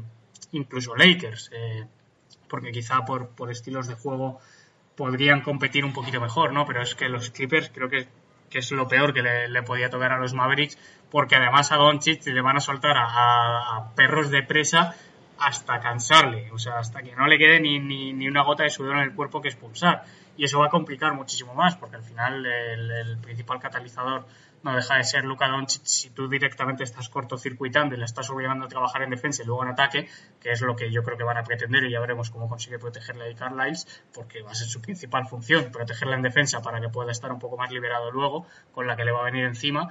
[0.53, 1.87] incluso Lakers, eh,
[2.49, 4.41] porque quizá por, por estilos de juego
[4.97, 6.67] podrían competir un poquito mejor, ¿no?
[6.67, 8.09] Pero es que los Clippers creo que,
[8.51, 10.79] es lo peor que le, podía tocar a los Mavericks,
[11.11, 14.97] porque además a Doncic le van a soltar a perros de presa
[15.39, 18.97] hasta cansarle, o sea, hasta que no le quede ni, ni, una gota de sudor
[18.97, 20.05] en el cuerpo que expulsar.
[20.37, 24.27] Y eso va a complicar muchísimo más, porque al final el, principal catalizador
[24.63, 28.67] no deja de ser Luka Doncic si tú directamente estás cortocircuitando y le estás obligando
[28.67, 30.09] a trabajar en defensa y luego en ataque,
[30.41, 32.79] que es lo que yo creo que van a pretender y ya veremos cómo consigue
[32.79, 36.89] protegerle a Carlisle, porque va a ser su principal función, protegerla en defensa para que
[36.89, 39.89] pueda estar un poco más liberado luego, con la que le va a venir encima.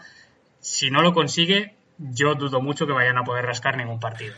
[0.60, 4.36] Si no lo consigue, yo dudo mucho que vayan a poder rascar ningún partido.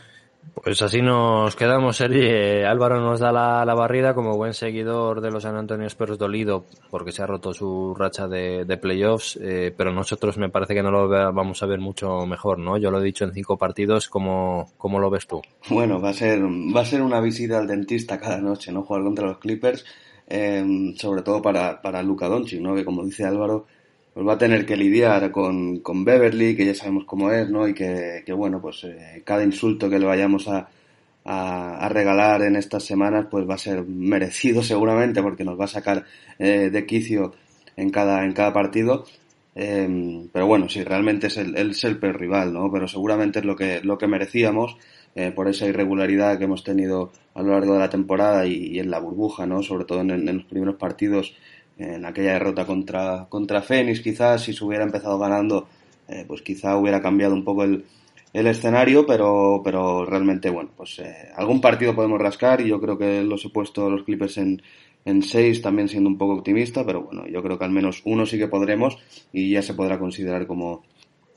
[0.62, 2.20] Pues así nos quedamos, Sergi.
[2.20, 6.64] Eh, Álvaro nos da la, barrida como buen seguidor de los San Antonio Spurs dolido
[6.90, 10.90] porque se ha roto su racha de, playoffs, eh, pero nosotros me parece que no
[10.90, 12.76] lo vamos a ver mucho mejor, ¿no?
[12.76, 15.40] Yo lo he dicho en cinco partidos, ¿cómo, cómo lo ves tú?
[15.70, 18.82] Bueno, va a ser, va a ser una visita al dentista cada noche, ¿no?
[18.82, 19.84] Jugar contra los Clippers,
[20.26, 22.74] eh, sobre todo para, para Luca Doncic, ¿no?
[22.74, 23.66] Que como dice Álvaro,
[24.18, 27.68] pues va a tener que lidiar con, con Beverly, que ya sabemos cómo es, ¿no?
[27.68, 30.68] Y que, que bueno, pues eh, cada insulto que le vayamos a,
[31.24, 35.68] a, regalar en estas semanas, pues va a ser merecido seguramente, porque nos va a
[35.68, 36.04] sacar
[36.36, 37.32] eh, de quicio
[37.76, 39.04] en cada, en cada partido.
[39.54, 42.72] Em, pero bueno, sí, realmente es el, es el peor rival, ¿no?
[42.72, 44.78] Pero seguramente es lo que, lo que merecíamos
[45.14, 48.90] eh, por esa irregularidad que hemos tenido a lo largo de la temporada y, en
[48.90, 49.62] la burbuja, ¿no?
[49.62, 51.36] Sobre todo en los primeros partidos
[51.78, 55.68] en aquella derrota contra, contra Fénix, quizás si se hubiera empezado ganando,
[56.08, 57.84] eh, pues quizá hubiera cambiado un poco el,
[58.32, 62.98] el escenario, pero, pero realmente, bueno, pues eh, algún partido podemos rascar y yo creo
[62.98, 64.60] que los he puesto los Clippers en,
[65.04, 68.26] en seis, también siendo un poco optimista, pero bueno, yo creo que al menos uno
[68.26, 68.98] sí que podremos
[69.32, 70.82] y ya se podrá considerar como,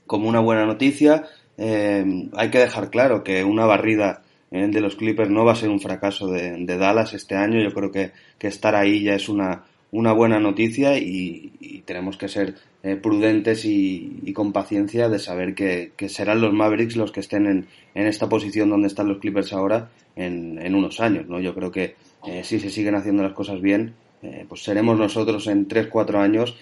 [0.07, 1.25] como una buena noticia.
[1.57, 5.69] Eh, hay que dejar claro que una barrida de los Clippers no va a ser
[5.69, 7.61] un fracaso de, de Dallas este año.
[7.61, 12.29] Yo creo que, que estar ahí ya es una, una buena noticia y, tenemos que
[12.29, 17.45] ser eh, prudentes y, con paciencia de saber que, serán los Mavericks los que estén
[17.45, 21.27] en, en, esta posición donde están los Clippers ahora en, en unos años.
[21.27, 21.39] ¿no?
[21.39, 25.47] Yo creo que eh, si se siguen haciendo las cosas bien, eh, pues seremos nosotros
[25.47, 26.57] en 3-4 años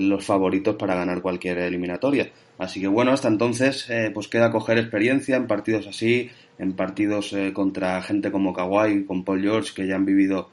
[0.00, 2.30] los favoritos para ganar cualquier eliminatoria.
[2.56, 8.00] Así que bueno, hasta entonces pues queda coger experiencia en partidos así, en partidos contra
[8.00, 10.48] gente como Kawhi, con Paul George, que ya han vivido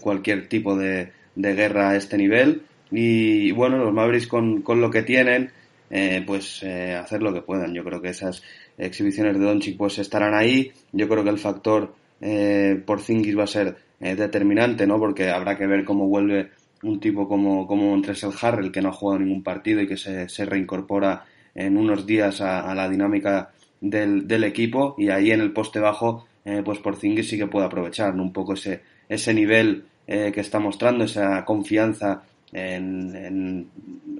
[0.00, 2.62] cualquier tipo de, de guerra a este nivel.
[2.90, 5.50] Y, bueno, los Mavericks con, con lo que tienen,
[5.90, 7.72] eh, pues eh, hacer lo que puedan.
[7.72, 8.42] Yo creo que esas
[8.76, 10.72] exhibiciones de Doncic pues estarán ahí.
[10.92, 14.98] Yo creo que el factor eh, por Zingis va a ser eh, determinante, ¿no?
[14.98, 16.50] Porque habrá que ver cómo vuelve
[16.82, 20.44] un tipo como, como Montresel Harrell, que no ha jugado ningún partido y que se,
[20.44, 21.24] reincorpora
[21.54, 24.94] en unos días a, a la dinámica del, del, equipo.
[24.98, 28.22] Y ahí en el poste bajo, eh, pues por Zingis sí que puede aprovechar ¿no?
[28.22, 33.70] un poco ese, ese nivel eh, que está mostrando, esa confianza en, en,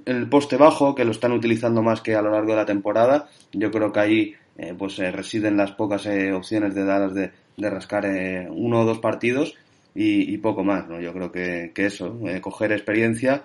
[0.05, 3.29] el poste bajo, que lo están utilizando más que a lo largo de la temporada.
[3.51, 7.31] Yo creo que ahí eh, pues eh, residen las pocas eh, opciones de Dallas de,
[7.57, 8.05] rascar
[8.49, 9.55] uno o dos partidos
[9.95, 10.87] y, poco más.
[10.87, 11.01] ¿no?
[11.01, 13.43] Yo creo que, que eso, coger experiencia,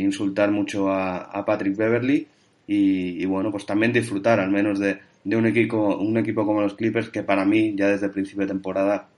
[0.00, 2.26] insultar mucho a, Patrick Beverly
[2.66, 6.62] y, y, bueno, pues también disfrutar al menos de, de un, equipo, un equipo como
[6.62, 9.08] los Clippers que para mí ya desde el principio de temporada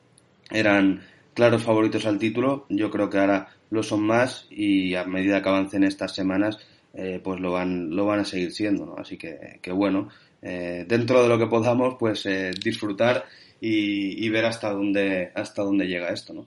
[0.51, 1.01] eran
[1.35, 2.67] claros favoritos al título.
[2.69, 6.59] Yo creo que ahora lo son más y a medida que avancen estas semanas,
[6.95, 8.87] eh, pues lo van, lo van a seguir siendo.
[8.87, 8.97] ¿no?
[8.99, 10.09] Así que, que bueno,
[10.43, 13.25] eh, dentro de lo que podamos, pues eh, disfrutar
[13.61, 16.47] y, ver hasta dónde, hasta dónde llega esto, ¿no?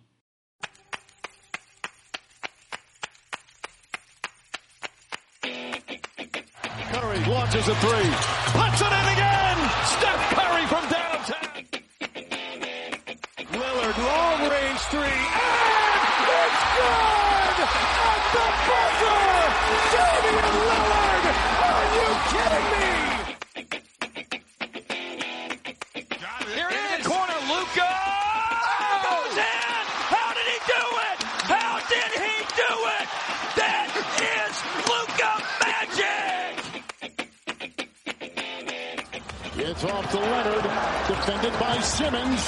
[39.83, 40.63] It's off to Leonard,
[41.09, 42.39] defended by Simmons.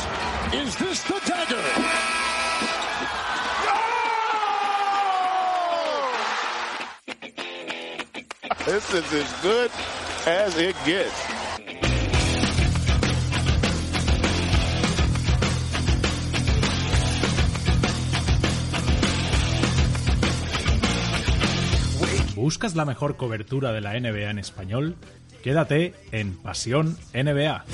[0.53, 1.61] Is this the dagger?
[8.65, 9.71] This is as good
[10.25, 11.35] as it gets.
[22.35, 24.95] ¿Buscas la mejor cobertura de la NBA en español?
[25.45, 27.65] Quédate en Pasión NBA.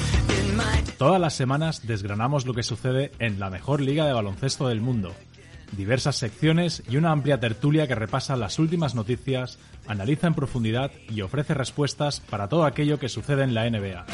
[0.97, 5.15] Todas las semanas desgranamos lo que sucede en la mejor liga de baloncesto del mundo.
[5.71, 9.57] Diversas secciones y una amplia tertulia que repasa las últimas noticias,
[9.87, 14.05] analiza en profundidad y ofrece respuestas para todo aquello que sucede en la NBA.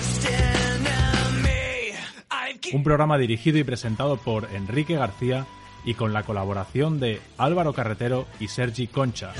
[2.74, 5.48] Un programa dirigido y presentado por Enrique García
[5.84, 9.34] y con la colaboración de Álvaro Carretero y Sergi Concha.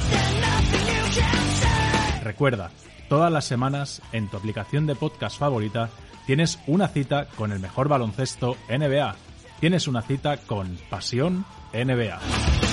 [2.24, 2.72] Recuerda,
[3.10, 5.90] todas las semanas en tu aplicación de podcast favorita
[6.26, 9.16] tienes una cita con el mejor baloncesto NBA.
[9.60, 12.67] Tienes una cita con Pasión NBA.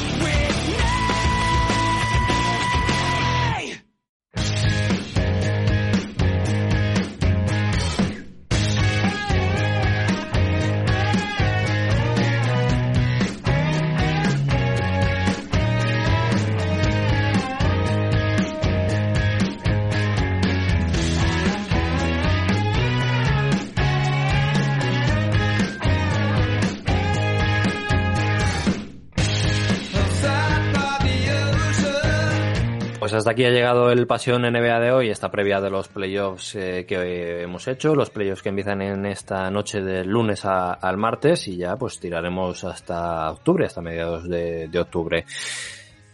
[33.34, 37.42] Aquí ha llegado el Pasión NBA de hoy, esta previa de los playoffs eh, que
[37.42, 41.74] hemos hecho, los playoffs que empiezan en esta noche del lunes al martes y ya
[41.74, 45.24] pues tiraremos hasta octubre, hasta mediados de, octubre.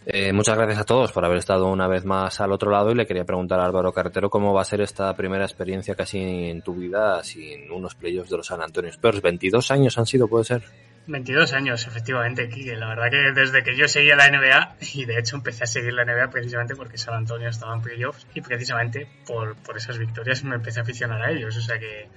[0.03, 2.95] Eh, muchas gracias a todos por haber estado una vez más al otro lado y
[2.95, 6.63] le quería preguntar a Álvaro Carretero cómo va a ser esta primera experiencia casi en
[6.63, 9.21] tu vida sin unos playoffs de los San Antonio Spurs.
[9.21, 10.63] 22 años han sido, puede ser.
[11.11, 12.75] 22 años, efectivamente, Kike.
[12.75, 15.93] La verdad que desde que yo seguía la NBA, y de hecho empecé a seguir
[15.93, 20.43] la NBA precisamente porque San Antonio estaba en playoffs, y precisamente por, por esas victorias
[20.43, 21.55] me empecé a aficionar a ellos.
[21.57, 22.07] O sea que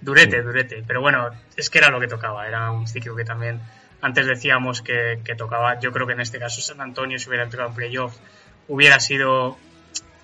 [0.00, 0.84] durete, durete.
[0.86, 2.46] Pero bueno, es que era lo que tocaba.
[2.46, 3.60] Era un ciclo que también
[4.00, 5.78] antes decíamos que, que tocaba.
[5.80, 8.20] Yo creo que en este caso San Antonio, si hubiera entrado en playoffs,
[8.68, 9.56] hubiera sido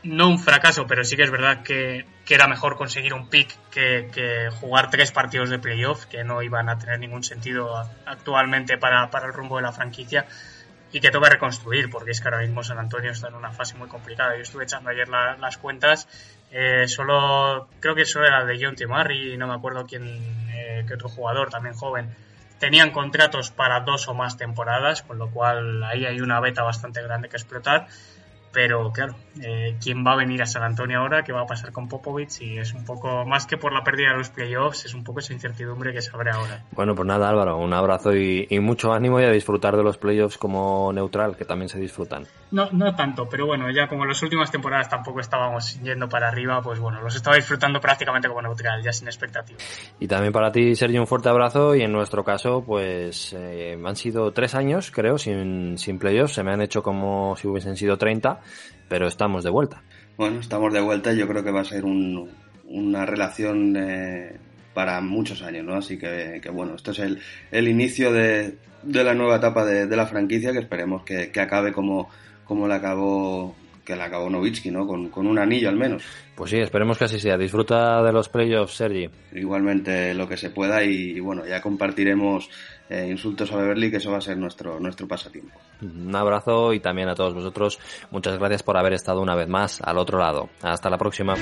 [0.02, 2.04] no un fracaso, pero sí que es verdad que,
[2.34, 6.78] era mejor conseguir un pick que, jugar tres partidos de playoff, que no iban a
[6.78, 7.74] tener ningún sentido
[8.04, 10.26] actualmente para, el rumbo de la franquicia
[10.92, 13.76] y que toca reconstruir, porque es que ahora mismo San Antonio está en una fase
[13.76, 14.36] muy complicada.
[14.36, 16.08] Yo estuve echando ayer las cuentas,
[16.50, 18.86] eh, solo creo que solo era de John T.
[18.86, 20.04] Murray no me acuerdo quién,
[20.50, 22.14] eh, qué otro jugador también joven.
[22.58, 27.02] Tenían contratos para dos o más temporadas, con lo cual ahí hay una beta bastante
[27.02, 27.86] grande que explotar
[28.52, 31.22] pero claro, eh, ¿quién va a venir a San Antonio ahora?
[31.22, 32.40] ¿Qué va a pasar con Popovich?
[32.40, 35.20] Y es un poco, más que por la pérdida de los playoffs, es un poco
[35.20, 36.64] esa incertidumbre que se abre ahora.
[36.72, 40.36] Bueno, pues nada Álvaro, un abrazo y, mucho ánimo y a disfrutar de los playoffs
[40.36, 42.26] como neutral, que también se disfrutan.
[42.50, 46.28] No, no tanto, pero bueno, ya como en las últimas temporadas tampoco estábamos yendo para
[46.28, 49.62] arriba, pues bueno, los estaba disfrutando prácticamente como neutral, ya sin expectativas.
[50.00, 53.96] Y también para ti, Sergio, un fuerte abrazo y en nuestro caso, pues eh, han
[53.96, 57.96] sido tres años, creo, sin, sin playoffs, se me han hecho como si hubiesen sido
[57.96, 58.37] 30
[58.88, 59.82] pero estamos de vuelta.
[60.16, 64.36] Bueno, estamos de vuelta y yo creo que va a ser una relación eh,
[64.74, 65.74] para muchos años, ¿no?
[65.74, 67.20] Así que, bueno, esto es el,
[67.50, 72.08] el inicio de, la nueva etapa de, la franquicia que esperemos que, acabe como,
[72.44, 74.86] como la acabó que la acabó Novitsky, ¿no?
[74.86, 76.02] Con, un anillo al menos.
[76.34, 77.38] Pues sí, esperemos que así sea.
[77.38, 79.08] Disfruta de los playoffs, Sergi.
[79.32, 82.50] Igualmente lo que se pueda y bueno, ya compartiremos
[82.88, 85.58] eh, insultos a Beverly, que eso va a ser nuestro, nuestro pasatiempo.
[85.82, 87.78] Un abrazo y también a todos vosotros.
[88.10, 90.48] Muchas gracias por haber estado una vez más al otro lado.
[90.62, 91.34] Hasta la próxima.